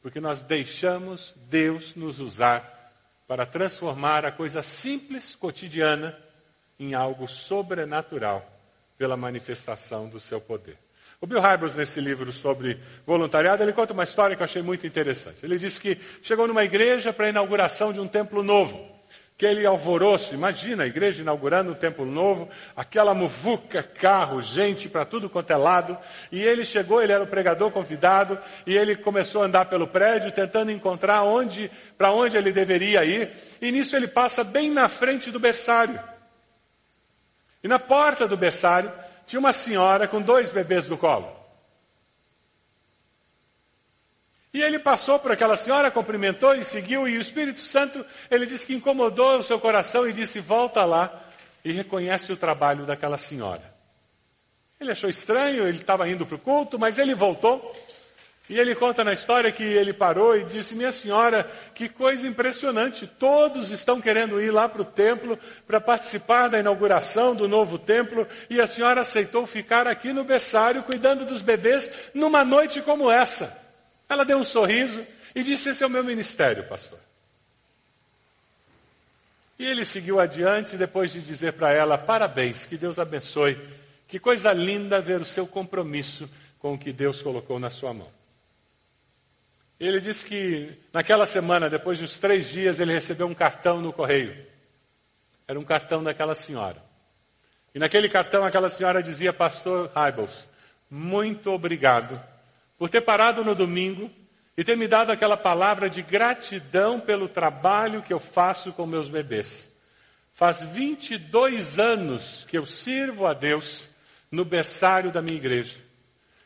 porque 0.02 0.20
nós 0.20 0.44
deixamos 0.44 1.34
Deus 1.50 1.96
nos 1.96 2.20
usar 2.20 2.74
para 3.28 3.46
transformar 3.46 4.26
a 4.26 4.32
coisa 4.32 4.62
simples, 4.62 5.34
cotidiana, 5.34 6.18
em 6.78 6.94
algo 6.94 7.28
sobrenatural 7.28 8.46
pela 8.98 9.16
manifestação 9.16 10.10
do 10.10 10.20
seu 10.20 10.42
poder. 10.42 10.78
O 11.24 11.26
Bill 11.26 11.40
Hybels, 11.40 11.74
nesse 11.74 12.02
livro 12.02 12.34
sobre 12.34 12.78
voluntariado, 13.06 13.64
ele 13.64 13.72
conta 13.72 13.94
uma 13.94 14.04
história 14.04 14.36
que 14.36 14.42
eu 14.42 14.44
achei 14.44 14.62
muito 14.62 14.86
interessante. 14.86 15.38
Ele 15.42 15.58
disse 15.58 15.80
que 15.80 15.98
chegou 16.22 16.46
numa 16.50 16.66
igreja 16.66 17.14
para 17.14 17.28
a 17.28 17.30
inauguração 17.30 17.94
de 17.94 18.00
um 18.02 18.08
templo 18.10 18.44
novo 18.44 18.92
aquele 19.34 19.66
alvoroço, 19.66 20.34
imagina 20.34 20.84
a 20.84 20.88
igreja 20.88 21.22
inaugurando 21.22 21.72
um 21.72 21.76
templo 21.76 22.06
novo, 22.06 22.48
aquela 22.76 23.14
muvuca, 23.14 23.82
carro, 23.82 24.42
gente 24.42 24.88
para 24.88 25.06
tudo 25.06 25.30
quanto 25.30 25.52
é 25.52 25.58
lado, 25.58 25.98
e 26.32 26.42
ele 26.42 26.64
chegou, 26.64 27.02
ele 27.02 27.12
era 27.12 27.24
o 27.24 27.28
pregador 27.28 27.72
convidado, 27.72 28.38
e 28.66 28.78
ele 28.78 28.96
começou 28.96 29.42
a 29.42 29.46
andar 29.46 29.66
pelo 29.66 29.88
prédio 29.88 30.32
tentando 30.32 30.72
encontrar 30.72 31.24
onde, 31.24 31.72
para 31.98 32.12
onde 32.12 32.38
ele 32.38 32.52
deveria 32.52 33.04
ir, 33.04 33.32
e 33.60 33.72
nisso 33.72 33.96
ele 33.96 34.08
passa 34.08 34.44
bem 34.44 34.70
na 34.70 34.88
frente 34.88 35.32
do 35.32 35.40
berçário. 35.40 36.00
E 37.64 37.68
na 37.68 37.80
porta 37.80 38.28
do 38.28 38.38
berçário 38.38 38.92
tinha 39.26 39.40
uma 39.40 39.54
senhora 39.54 40.08
com 40.08 40.22
dois 40.22 40.52
bebês 40.52 40.88
no 40.88 40.98
colo. 40.98 41.44
E 44.54 44.62
ele 44.62 44.78
passou 44.78 45.18
por 45.18 45.32
aquela 45.32 45.58
senhora, 45.58 45.90
cumprimentou 45.90 46.54
e 46.54 46.64
seguiu, 46.64 47.08
e 47.08 47.18
o 47.18 47.22
Espírito 47.22 47.60
Santo, 47.60 48.06
ele 48.30 48.46
disse 48.46 48.68
que 48.68 48.76
incomodou 48.76 49.40
o 49.40 49.44
seu 49.44 49.60
coração 49.60 50.08
e 50.08 50.14
disse: 50.14 50.40
volta 50.40 50.86
lá 50.86 51.24
e 51.66 51.72
reconhece 51.72 52.32
o 52.32 52.38
trabalho 52.38 52.86
daquela 52.86 53.18
senhora. 53.18 53.74
Ele 54.80 54.92
achou 54.92 55.10
estranho, 55.10 55.68
ele 55.68 55.78
estava 55.78 56.08
indo 56.08 56.26
para 56.26 56.36
o 56.36 56.40
culto, 56.40 56.78
mas 56.78 57.00
ele 57.00 57.16
voltou. 57.16 57.74
E 58.50 58.60
ele 58.60 58.76
conta 58.76 59.06
na 59.06 59.14
história 59.14 59.52
que 59.52 59.64
ele 59.64 59.94
parou 59.94 60.38
e 60.38 60.44
disse: 60.44 60.76
Minha 60.76 60.92
senhora, 60.92 61.50
que 61.74 61.88
coisa 61.88 62.28
impressionante, 62.28 63.08
todos 63.08 63.70
estão 63.70 64.02
querendo 64.02 64.42
ir 64.42 64.52
lá 64.52 64.68
para 64.68 64.82
o 64.82 64.86
templo 64.86 65.40
para 65.66 65.80
participar 65.80 66.50
da 66.50 66.60
inauguração 66.60 67.34
do 67.34 67.48
novo 67.48 67.80
templo, 67.80 68.28
e 68.50 68.60
a 68.60 68.68
senhora 68.68 69.02
aceitou 69.02 69.46
ficar 69.48 69.88
aqui 69.88 70.12
no 70.12 70.26
berçário 70.26 70.84
cuidando 70.84 71.26
dos 71.26 71.42
bebês 71.42 71.90
numa 72.14 72.44
noite 72.44 72.82
como 72.82 73.10
essa. 73.10 73.62
Ela 74.10 74.26
deu 74.26 74.38
um 74.38 74.44
sorriso 74.44 75.06
e 75.34 75.42
disse: 75.42 75.70
Esse 75.70 75.84
é 75.84 75.88
o 75.88 75.90
meu 75.90 76.04
ministério, 76.04 76.66
pastor. 76.66 77.00
E 79.58 79.66
ele 79.66 79.86
seguiu 79.86 80.20
adiante, 80.20 80.76
depois 80.76 81.14
de 81.14 81.22
dizer 81.22 81.54
para 81.54 81.72
ela: 81.72 81.98
Parabéns, 81.98 82.66
que 82.66 82.76
Deus 82.76 83.00
abençoe. 83.00 83.58
Que 84.06 84.20
coisa 84.20 84.52
linda 84.52 85.00
ver 85.00 85.22
o 85.22 85.26
seu 85.26 85.48
compromisso 85.48 86.30
com 86.60 86.74
o 86.74 86.78
que 86.78 86.92
Deus 86.92 87.22
colocou 87.22 87.58
na 87.58 87.70
sua 87.70 87.94
mão. 87.94 88.23
Ele 89.86 90.00
disse 90.00 90.24
que 90.24 90.72
naquela 90.93 91.26
semana, 91.26 91.69
depois 91.69 91.98
de 91.98 92.06
uns 92.06 92.17
três 92.17 92.48
dias, 92.48 92.80
ele 92.80 92.93
recebeu 92.93 93.28
um 93.28 93.34
cartão 93.34 93.82
no 93.82 93.91
correio. 93.91 94.34
Era 95.46 95.60
um 95.60 95.65
cartão 95.65 96.02
daquela 96.02 96.34
senhora. 96.34 96.82
E 97.76 97.80
naquele 97.80 98.08
cartão, 98.08 98.46
aquela 98.46 98.69
senhora 98.69 99.04
dizia: 99.04 99.34
Pastor 99.34 99.91
Hybels, 99.93 100.48
muito 100.89 101.52
obrigado 101.52 102.17
por 102.78 102.89
ter 102.89 103.02
parado 103.02 103.43
no 103.43 103.54
domingo 103.54 104.10
e 104.56 104.63
ter 104.63 104.78
me 104.78 104.88
dado 104.88 105.12
aquela 105.12 105.36
palavra 105.36 105.89
de 105.89 106.02
gratidão 106.02 106.98
pelo 106.98 107.28
trabalho 107.28 108.02
que 108.02 108.13
eu 108.13 108.22
faço 108.22 108.72
com 108.72 108.86
meus 108.86 109.10
bebês. 109.10 109.69
Faz 110.34 110.62
22 110.63 111.78
anos 111.78 112.46
que 112.48 112.58
eu 112.58 112.65
sirvo 112.65 113.26
a 113.26 113.34
Deus 113.34 113.89
no 114.32 114.46
berçário 114.46 115.12
da 115.12 115.22
minha 115.22 115.38
igreja. 115.38 115.76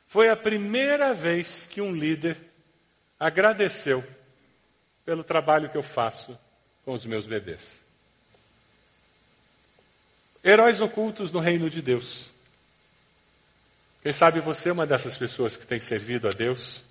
Foi 0.08 0.28
a 0.28 0.36
primeira 0.36 1.14
vez 1.14 1.68
que 1.70 1.82
um 1.82 1.94
líder 1.94 2.47
agradeceu 3.20 4.04
pelo 5.06 5.24
trabalho 5.24 5.70
que 5.70 5.78
eu 5.78 5.84
faço 5.84 6.38
com 6.84 6.94
os 6.94 7.06
meus 7.06 7.26
bebês. 7.26 7.82
Heróis 10.44 10.80
ocultos 10.80 11.32
no 11.32 11.40
reino 11.40 11.70
de 11.70 11.82
Deus. 11.82 12.32
Quem 14.04 14.14
sabe 14.14 14.40
você 14.40 14.70
é 14.70 14.72
uma 14.72 14.86
dessas 14.86 15.18
pessoas 15.18 15.58
que 15.58 15.66
tem 15.66 15.80
servido 15.80 16.30
a 16.30 16.32
Deus? 16.32 16.82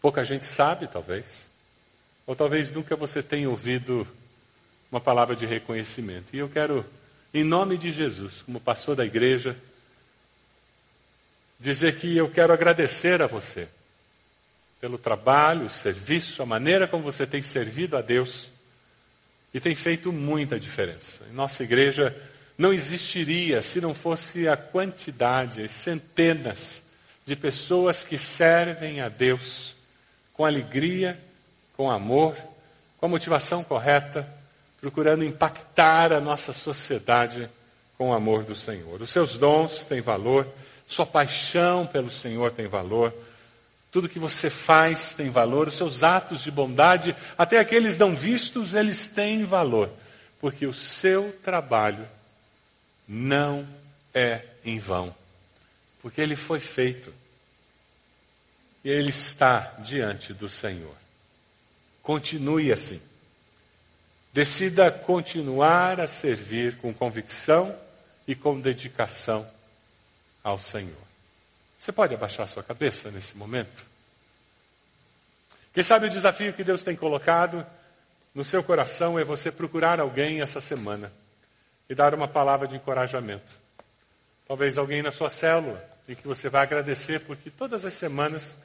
Pouca 0.00 0.24
gente 0.24 0.44
sabe, 0.44 0.86
talvez. 0.86 1.46
Ou 2.26 2.34
talvez 2.34 2.70
nunca 2.70 2.96
você 2.96 3.22
tenha 3.22 3.48
ouvido 3.48 4.06
uma 4.90 5.00
palavra 5.00 5.36
de 5.36 5.46
reconhecimento. 5.46 6.34
E 6.34 6.38
eu 6.38 6.48
quero, 6.48 6.84
em 7.32 7.44
nome 7.44 7.76
de 7.76 7.92
Jesus, 7.92 8.42
como 8.42 8.58
pastor 8.58 8.96
da 8.96 9.04
igreja, 9.04 9.56
dizer 11.60 11.98
que 12.00 12.16
eu 12.16 12.30
quero 12.30 12.52
agradecer 12.52 13.22
a 13.22 13.26
você 13.26 13.68
pelo 14.86 14.98
trabalho, 14.98 15.66
o 15.66 15.68
serviço, 15.68 16.40
a 16.40 16.46
maneira 16.46 16.86
como 16.86 17.02
você 17.02 17.26
tem 17.26 17.42
servido 17.42 17.96
a 17.96 18.00
Deus 18.00 18.50
e 19.52 19.58
tem 19.58 19.74
feito 19.74 20.12
muita 20.12 20.60
diferença. 20.60 21.24
Nossa 21.32 21.64
igreja, 21.64 22.16
não 22.56 22.72
existiria 22.72 23.60
se 23.62 23.80
não 23.80 23.92
fosse 23.92 24.46
a 24.46 24.56
quantidade, 24.56 25.60
as 25.60 25.72
centenas 25.72 26.80
de 27.26 27.34
pessoas 27.34 28.04
que 28.04 28.16
servem 28.16 29.00
a 29.00 29.08
Deus 29.08 29.74
com 30.32 30.44
alegria, 30.44 31.18
com 31.76 31.90
amor, 31.90 32.36
com 32.96 33.06
a 33.06 33.08
motivação 33.08 33.64
correta, 33.64 34.24
procurando 34.80 35.24
impactar 35.24 36.12
a 36.12 36.20
nossa 36.20 36.52
sociedade 36.52 37.50
com 37.98 38.10
o 38.10 38.14
amor 38.14 38.44
do 38.44 38.54
Senhor. 38.54 39.02
Os 39.02 39.10
seus 39.10 39.36
dons 39.36 39.82
têm 39.82 40.00
valor, 40.00 40.46
sua 40.86 41.04
paixão 41.04 41.88
pelo 41.88 42.08
Senhor 42.08 42.52
tem 42.52 42.68
valor, 42.68 43.12
tudo 43.90 44.08
que 44.08 44.18
você 44.18 44.50
faz 44.50 45.14
tem 45.14 45.30
valor, 45.30 45.68
os 45.68 45.76
seus 45.76 46.02
atos 46.02 46.42
de 46.42 46.50
bondade, 46.50 47.16
até 47.36 47.58
aqueles 47.58 47.96
não 47.96 48.14
vistos, 48.14 48.74
eles 48.74 49.06
têm 49.06 49.44
valor, 49.44 49.90
porque 50.40 50.66
o 50.66 50.74
seu 50.74 51.32
trabalho 51.42 52.06
não 53.08 53.66
é 54.12 54.42
em 54.64 54.78
vão, 54.78 55.14
porque 56.02 56.20
ele 56.20 56.36
foi 56.36 56.60
feito 56.60 57.12
e 58.84 58.90
ele 58.90 59.10
está 59.10 59.74
diante 59.78 60.32
do 60.32 60.48
Senhor. 60.48 60.94
Continue 62.02 62.72
assim. 62.72 63.00
Decida 64.32 64.92
continuar 64.92 66.00
a 66.00 66.06
servir 66.06 66.76
com 66.76 66.92
convicção 66.94 67.76
e 68.28 68.34
com 68.34 68.60
dedicação 68.60 69.48
ao 70.44 70.58
Senhor. 70.58 71.05
Você 71.86 71.92
pode 71.92 72.12
abaixar 72.12 72.48
sua 72.48 72.64
cabeça 72.64 73.12
nesse 73.12 73.36
momento? 73.36 73.84
Quem 75.72 75.84
sabe 75.84 76.06
o 76.06 76.10
desafio 76.10 76.52
que 76.52 76.64
Deus 76.64 76.82
tem 76.82 76.96
colocado 76.96 77.64
no 78.34 78.44
seu 78.44 78.60
coração 78.60 79.16
é 79.16 79.22
você 79.22 79.52
procurar 79.52 80.00
alguém 80.00 80.42
essa 80.42 80.60
semana 80.60 81.12
e 81.88 81.94
dar 81.94 82.12
uma 82.12 82.26
palavra 82.26 82.66
de 82.66 82.74
encorajamento. 82.74 83.46
Talvez 84.48 84.76
alguém 84.76 85.00
na 85.00 85.12
sua 85.12 85.30
célula 85.30 85.80
e 86.08 86.16
que 86.16 86.26
você 86.26 86.48
vai 86.48 86.64
agradecer 86.64 87.20
porque 87.20 87.50
todas 87.50 87.84
as 87.84 87.94
semanas 87.94 88.58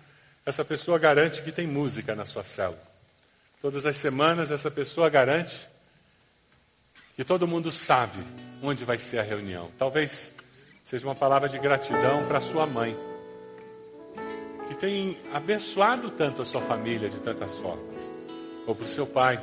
essa 0.43 0.65
pessoa 0.65 0.97
garante 0.97 1.43
que 1.43 1.51
tem 1.51 1.67
música 1.67 2.15
na 2.15 2.25
sua 2.25 2.43
célula. 2.43 2.81
Todas 3.61 3.85
as 3.85 3.97
semanas 3.97 4.49
essa 4.49 4.71
pessoa 4.71 5.11
garante 5.11 5.69
que 7.15 7.23
todo 7.23 7.47
mundo 7.47 7.71
sabe 7.71 8.17
onde 8.63 8.83
vai 8.83 8.97
ser 8.97 9.19
a 9.19 9.23
reunião. 9.23 9.69
Talvez 9.77 10.31
seja 10.83 11.05
uma 11.05 11.13
palavra 11.13 11.47
de 11.47 11.59
gratidão 11.59 12.25
para 12.27 12.41
sua 12.41 12.65
mãe, 12.65 12.97
que 14.71 14.77
tem 14.77 15.17
abençoado 15.33 16.09
tanto 16.09 16.41
a 16.41 16.45
sua 16.45 16.61
família 16.61 17.09
de 17.09 17.19
tantas 17.19 17.57
formas, 17.57 17.93
ou 18.65 18.73
para 18.73 18.85
o 18.85 18.87
seu 18.87 19.05
pai, 19.05 19.37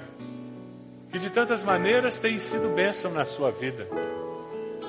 que 1.13 1.19
de 1.19 1.29
tantas 1.29 1.63
maneiras 1.63 2.19
tem 2.19 2.41
sido 2.41 2.75
bênção 2.75 3.13
na 3.13 3.27
sua 3.27 3.51
vida. 3.51 3.87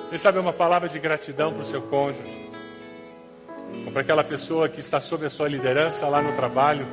Quem 0.08 0.18
sabe 0.18 0.38
uma 0.38 0.52
palavra 0.52 0.88
de 0.88 0.98
gratidão 0.98 1.52
para 1.52 1.62
o 1.62 1.66
seu 1.66 1.82
cônjuge, 1.82 2.48
ou 3.84 3.92
para 3.92 4.00
aquela 4.00 4.24
pessoa 4.24 4.66
que 4.66 4.80
está 4.80 4.98
sob 4.98 5.26
a 5.26 5.30
sua 5.30 5.46
liderança 5.46 6.08
lá 6.08 6.22
no 6.22 6.32
trabalho, 6.32 6.86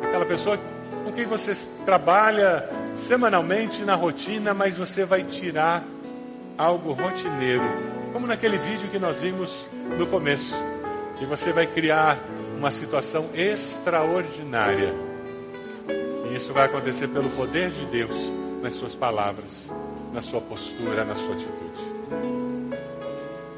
aquela 0.00 0.24
pessoa 0.24 0.56
com 1.04 1.10
quem 1.10 1.26
você 1.26 1.56
trabalha 1.84 2.70
semanalmente 2.94 3.82
na 3.82 3.96
rotina, 3.96 4.54
mas 4.54 4.76
você 4.76 5.04
vai 5.04 5.24
tirar 5.24 5.82
algo 6.56 6.92
rotineiro, 6.92 7.64
como 8.12 8.28
naquele 8.28 8.58
vídeo 8.58 8.88
que 8.90 8.98
nós 9.00 9.20
vimos 9.20 9.66
no 9.98 10.06
começo, 10.06 10.54
e 11.22 11.24
você 11.24 11.52
vai 11.52 11.68
criar 11.68 12.18
uma 12.58 12.72
situação 12.72 13.30
extraordinária. 13.32 14.92
E 16.28 16.34
isso 16.34 16.52
vai 16.52 16.66
acontecer 16.66 17.06
pelo 17.08 17.30
poder 17.30 17.70
de 17.70 17.86
Deus 17.86 18.16
nas 18.60 18.74
suas 18.74 18.96
palavras, 18.96 19.70
na 20.12 20.20
sua 20.20 20.40
postura, 20.40 21.04
na 21.04 21.14
sua 21.14 21.34
atitude. 21.34 21.92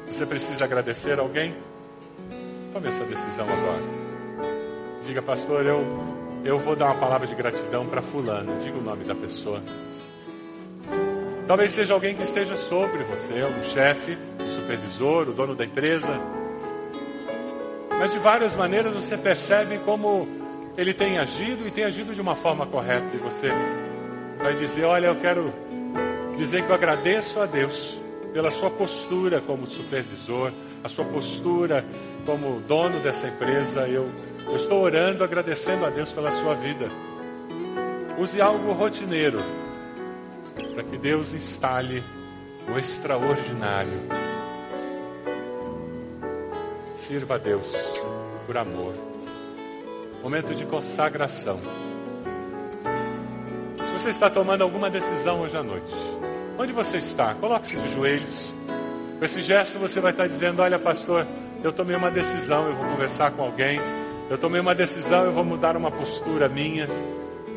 Você 0.07 0.25
precisa 0.27 0.63
agradecer 0.63 1.19
alguém? 1.19 1.55
Tome 2.71 2.87
essa 2.87 3.03
decisão 3.03 3.45
agora. 3.45 3.83
Diga, 5.03 5.23
pastor, 5.23 5.65
eu, 5.65 5.83
eu 6.43 6.59
vou 6.59 6.75
dar 6.75 6.85
uma 6.85 6.95
palavra 6.95 7.25
de 7.25 7.33
gratidão 7.33 7.87
para 7.87 8.01
Fulano. 8.01 8.59
Diga 8.59 8.77
o 8.77 8.83
nome 8.83 9.05
da 9.05 9.15
pessoa. 9.15 9.61
Talvez 11.47 11.71
seja 11.71 11.93
alguém 11.93 12.15
que 12.15 12.23
esteja 12.23 12.55
sobre 12.57 13.03
você, 13.03 13.43
um 13.43 13.63
chefe, 13.63 14.17
um 14.39 14.61
supervisor, 14.61 15.29
o 15.29 15.33
dono 15.33 15.55
da 15.55 15.65
empresa. 15.65 16.44
Mas 17.99 18.11
de 18.11 18.19
várias 18.19 18.55
maneiras 18.55 18.93
você 18.93 19.17
percebe 19.17 19.77
como 19.79 20.27
ele 20.77 20.93
tem 20.93 21.17
agido 21.17 21.67
e 21.67 21.71
tem 21.71 21.85
agido 21.85 22.13
de 22.13 22.21
uma 22.21 22.35
forma 22.35 22.65
correta. 22.65 23.07
E 23.13 23.17
você 23.17 23.49
vai 24.37 24.53
dizer: 24.55 24.83
Olha, 24.83 25.07
eu 25.07 25.15
quero 25.15 25.53
dizer 26.37 26.63
que 26.63 26.69
eu 26.69 26.75
agradeço 26.75 27.39
a 27.39 27.45
Deus 27.45 27.97
pela 28.33 28.51
sua 28.51 28.69
postura 28.69 29.39
como 29.39 29.65
supervisor, 29.65 30.51
a 30.83 30.89
sua 30.89 31.05
postura 31.05 31.85
como 32.25 32.59
dono 32.61 32.99
dessa 32.99 33.27
empresa. 33.27 33.87
Eu, 33.87 34.09
eu 34.45 34.55
estou 34.57 34.81
orando, 34.81 35.23
agradecendo 35.23 35.85
a 35.85 35.89
Deus 35.89 36.11
pela 36.11 36.31
sua 36.31 36.53
vida. 36.55 36.89
Use 38.17 38.41
algo 38.41 38.73
rotineiro 38.73 39.39
para 40.73 40.83
que 40.83 40.97
Deus 40.97 41.33
instale 41.33 42.03
o 42.73 42.77
extraordinário. 42.77 44.34
Sirva 46.95 47.35
a 47.35 47.37
Deus 47.37 47.65
por 48.47 48.57
amor. 48.57 48.93
Momento 50.23 50.55
de 50.55 50.65
consagração. 50.65 51.59
Se 53.77 53.93
você 53.99 54.09
está 54.09 54.29
tomando 54.29 54.63
alguma 54.63 54.89
decisão 54.89 55.41
hoje 55.41 55.57
à 55.57 55.61
noite, 55.61 55.93
onde 56.57 56.71
você 56.71 56.97
está? 56.97 57.33
Coloque-se 57.35 57.75
de 57.75 57.93
joelhos. 57.93 58.53
Com 59.19 59.25
esse 59.25 59.41
gesto 59.41 59.77
você 59.77 59.99
vai 59.99 60.11
estar 60.11 60.27
dizendo: 60.27 60.61
Olha, 60.61 60.79
pastor, 60.79 61.27
eu 61.63 61.71
tomei 61.73 61.95
uma 61.95 62.09
decisão, 62.09 62.67
eu 62.67 62.75
vou 62.75 62.85
conversar 62.87 63.31
com 63.31 63.43
alguém. 63.43 63.79
Eu 64.29 64.37
tomei 64.37 64.59
uma 64.59 64.73
decisão, 64.73 65.23
eu 65.25 65.31
vou 65.31 65.43
mudar 65.43 65.77
uma 65.77 65.91
postura 65.91 66.49
minha. 66.49 66.89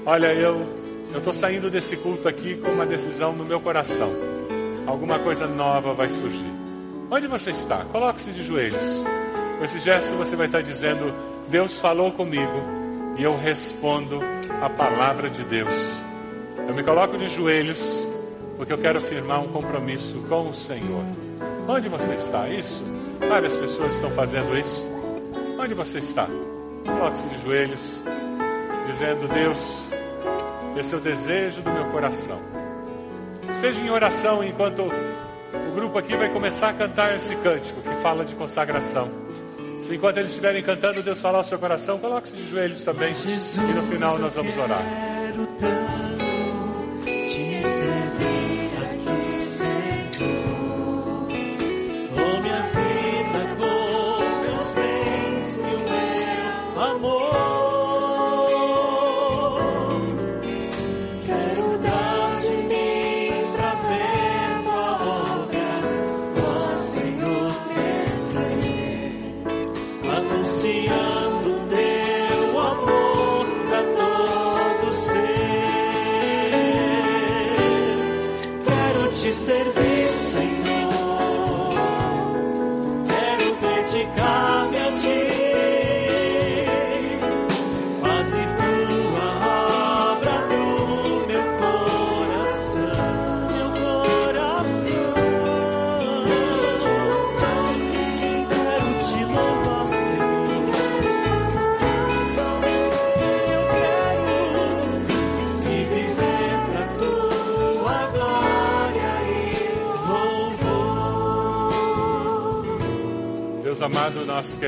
Olha, 0.05 0.35
eu 0.35 0.67
eu 1.11 1.19
estou 1.19 1.33
saindo 1.33 1.71
desse 1.71 1.97
culto 1.97 2.29
aqui 2.29 2.57
com 2.57 2.71
uma 2.71 2.85
decisão 2.85 3.33
no 3.33 3.45
meu 3.45 3.59
coração. 3.59 4.13
Alguma 4.87 5.19
coisa 5.19 5.47
nova 5.47 5.95
vai 5.95 6.09
surgir. 6.09 6.68
Onde 7.11 7.27
você 7.27 7.53
está? 7.53 7.85
Coloque-se 7.91 8.33
de 8.33 8.43
joelhos. 8.43 8.83
Com 9.59 9.65
esse 9.65 9.81
gesto 9.81 10.15
você 10.17 10.37
vai 10.37 10.47
estar 10.47 10.63
dizendo: 10.63 11.15
Deus 11.49 11.79
falou 11.79 12.13
comigo 12.13 12.63
e 13.17 13.23
eu 13.23 13.37
respondo 13.37 14.21
a 14.61 14.69
palavra 14.69 15.31
de 15.31 15.43
Deus. 15.45 15.73
Eu 16.69 16.75
me 16.75 16.83
coloco 16.83 17.17
de 17.17 17.31
joelhos 17.31 17.81
porque 18.59 18.73
eu 18.73 18.79
quero 18.79 19.01
firmar 19.01 19.41
um 19.41 19.49
compromisso 19.49 20.21
com 20.29 20.51
o 20.51 20.55
Senhor. 20.55 21.03
Onde 21.67 21.89
você 21.89 22.13
está? 22.15 22.47
Isso? 22.49 22.83
Várias 23.27 23.57
pessoas 23.57 23.95
estão 23.95 24.11
fazendo 24.11 24.57
isso. 24.59 24.87
Onde 25.59 25.73
você 25.73 26.01
está? 26.01 26.27
Coloque-se 26.85 27.27
de 27.27 27.43
joelhos, 27.43 28.01
dizendo: 28.87 29.27
Deus, 29.29 29.89
esse 30.77 30.93
é 30.95 30.97
o 30.99 31.01
desejo 31.01 31.63
do 31.63 31.71
meu 31.71 31.87
coração. 31.87 32.39
Esteja 33.51 33.81
em 33.81 33.89
oração 33.89 34.45
enquanto 34.45 34.91
grupo 35.79 35.97
aqui 35.97 36.17
vai 36.17 36.29
começar 36.29 36.71
a 36.71 36.73
cantar 36.73 37.17
esse 37.17 37.37
cântico 37.37 37.81
que 37.81 38.03
fala 38.03 38.25
de 38.25 38.35
consagração. 38.35 39.09
Se 39.81 39.95
enquanto 39.95 40.17
eles 40.17 40.31
estiverem 40.31 40.61
cantando, 40.61 41.05
Deus 41.05 41.21
falar 41.21 41.39
ao 41.39 41.45
seu 41.45 41.57
coração, 41.57 41.99
coloque-se 41.99 42.35
de 42.35 42.51
joelhos 42.51 42.83
também. 42.83 43.15
E 43.15 43.73
no 43.73 43.85
final 43.85 44.19
nós 44.19 44.35
vamos 44.35 44.57
orar. 44.59 44.83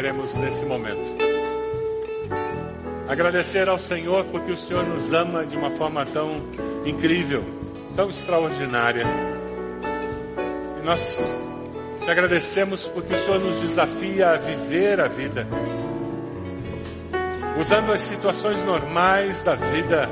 Queremos 0.00 0.34
nesse 0.36 0.64
momento 0.64 1.18
agradecer 3.06 3.68
ao 3.68 3.78
Senhor 3.78 4.24
porque 4.32 4.50
o 4.50 4.56
Senhor 4.56 4.82
nos 4.82 5.12
ama 5.12 5.44
de 5.44 5.58
uma 5.58 5.70
forma 5.72 6.06
tão 6.06 6.40
incrível, 6.86 7.44
tão 7.94 8.08
extraordinária. 8.08 9.04
E 10.80 10.86
nós 10.86 11.18
te 12.02 12.10
agradecemos 12.10 12.88
porque 12.88 13.12
o 13.12 13.18
Senhor 13.22 13.40
nos 13.40 13.60
desafia 13.60 14.30
a 14.30 14.36
viver 14.38 15.00
a 15.00 15.06
vida, 15.06 15.46
usando 17.60 17.92
as 17.92 18.00
situações 18.00 18.64
normais 18.64 19.42
da 19.42 19.54
vida, 19.54 20.08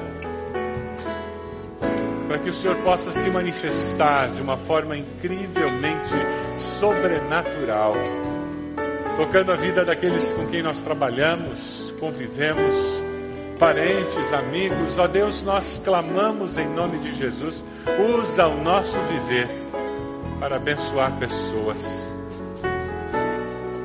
para 2.28 2.36
que 2.36 2.50
o 2.50 2.52
Senhor 2.52 2.76
possa 2.84 3.10
se 3.10 3.30
manifestar 3.30 4.28
de 4.28 4.42
uma 4.42 4.58
forma 4.58 4.98
incrivelmente 4.98 6.14
sobrenatural 6.58 7.94
tocando 9.18 9.50
a 9.50 9.56
vida 9.56 9.84
daqueles 9.84 10.32
com 10.32 10.46
quem 10.46 10.62
nós 10.62 10.80
trabalhamos, 10.80 11.92
convivemos, 11.98 13.02
parentes, 13.58 14.32
amigos. 14.32 14.96
Ó 14.96 15.08
Deus, 15.08 15.42
nós 15.42 15.80
clamamos 15.84 16.56
em 16.56 16.68
nome 16.68 16.98
de 16.98 17.16
Jesus, 17.16 17.64
usa 18.16 18.46
o 18.46 18.62
nosso 18.62 18.96
viver 19.10 19.48
para 20.38 20.54
abençoar 20.54 21.10
pessoas. 21.18 22.06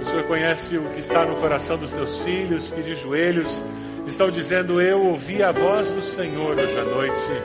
O 0.02 0.06
Senhor 0.06 0.24
conhece 0.26 0.78
o 0.78 0.84
que 0.92 1.00
está 1.00 1.26
no 1.26 1.36
coração 1.38 1.80
dos 1.80 1.90
teus 1.90 2.20
filhos 2.20 2.70
que 2.70 2.84
de 2.84 2.94
joelhos 2.94 3.60
estão 4.06 4.30
dizendo: 4.30 4.80
Eu 4.80 5.04
ouvi 5.04 5.42
a 5.42 5.52
voz 5.52 5.92
do 5.92 6.04
Senhor 6.04 6.60
hoje 6.60 6.78
à 6.78 6.86
noite. 6.86 7.44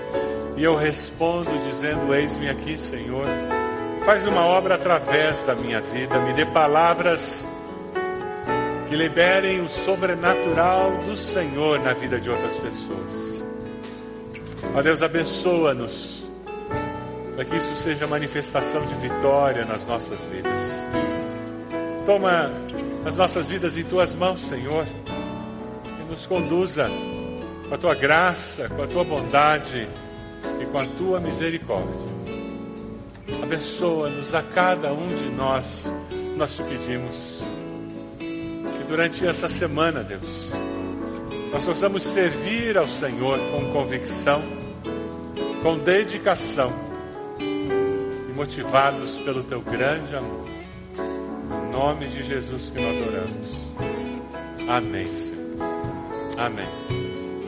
E 0.58 0.62
eu 0.62 0.76
respondo 0.76 1.50
dizendo: 1.70 2.14
Eis-me 2.14 2.50
aqui, 2.50 2.76
Senhor. 2.76 3.24
Faz 4.04 4.26
uma 4.26 4.44
obra 4.44 4.74
através 4.74 5.42
da 5.44 5.54
minha 5.54 5.80
vida, 5.80 6.18
me 6.20 6.34
dê 6.34 6.44
palavras 6.44 7.46
que 8.88 8.96
liberem 8.96 9.60
o 9.60 9.68
sobrenatural 9.68 10.96
do 11.04 11.16
Senhor 11.16 11.78
na 11.80 11.92
vida 11.92 12.18
de 12.18 12.30
outras 12.30 12.56
pessoas. 12.56 13.44
Ó 14.74 14.82
Deus, 14.82 15.02
abençoa-nos, 15.02 16.26
para 17.34 17.44
que 17.44 17.56
isso 17.56 17.76
seja 17.76 18.06
manifestação 18.06 18.84
de 18.86 18.94
vitória 18.94 19.64
nas 19.66 19.86
nossas 19.86 20.26
vidas. 20.26 20.62
Toma 22.06 22.50
as 23.04 23.16
nossas 23.16 23.48
vidas 23.48 23.76
em 23.76 23.84
tuas 23.84 24.14
mãos, 24.14 24.40
Senhor, 24.40 24.86
e 25.84 26.10
nos 26.10 26.26
conduza 26.26 26.90
com 27.68 27.74
a 27.74 27.78
tua 27.78 27.94
graça, 27.94 28.68
com 28.70 28.82
a 28.82 28.86
tua 28.86 29.04
bondade 29.04 29.86
e 30.60 30.66
com 30.66 30.78
a 30.78 30.86
tua 30.96 31.20
misericórdia. 31.20 32.08
Abençoa-nos 33.42 34.34
a 34.34 34.42
cada 34.42 34.92
um 34.92 35.14
de 35.14 35.26
nós, 35.30 35.92
nós 36.36 36.56
te 36.56 36.62
pedimos. 36.62 37.47
Durante 38.88 39.26
essa 39.26 39.48
semana, 39.50 40.02
Deus, 40.02 40.50
nós 41.52 41.62
possamos 41.62 42.02
servir 42.02 42.76
ao 42.78 42.86
Senhor 42.86 43.38
com 43.50 43.70
convicção, 43.70 44.42
com 45.62 45.78
dedicação 45.78 46.72
e 47.38 48.32
motivados 48.32 49.18
pelo 49.18 49.42
teu 49.42 49.60
grande 49.60 50.16
amor. 50.16 50.46
Em 50.96 51.70
nome 51.70 52.08
de 52.08 52.22
Jesus 52.22 52.70
que 52.70 52.80
nós 52.80 52.98
oramos. 53.06 53.56
Amém, 54.66 55.06
Senhor. 55.06 55.38
Amém. 56.38 56.97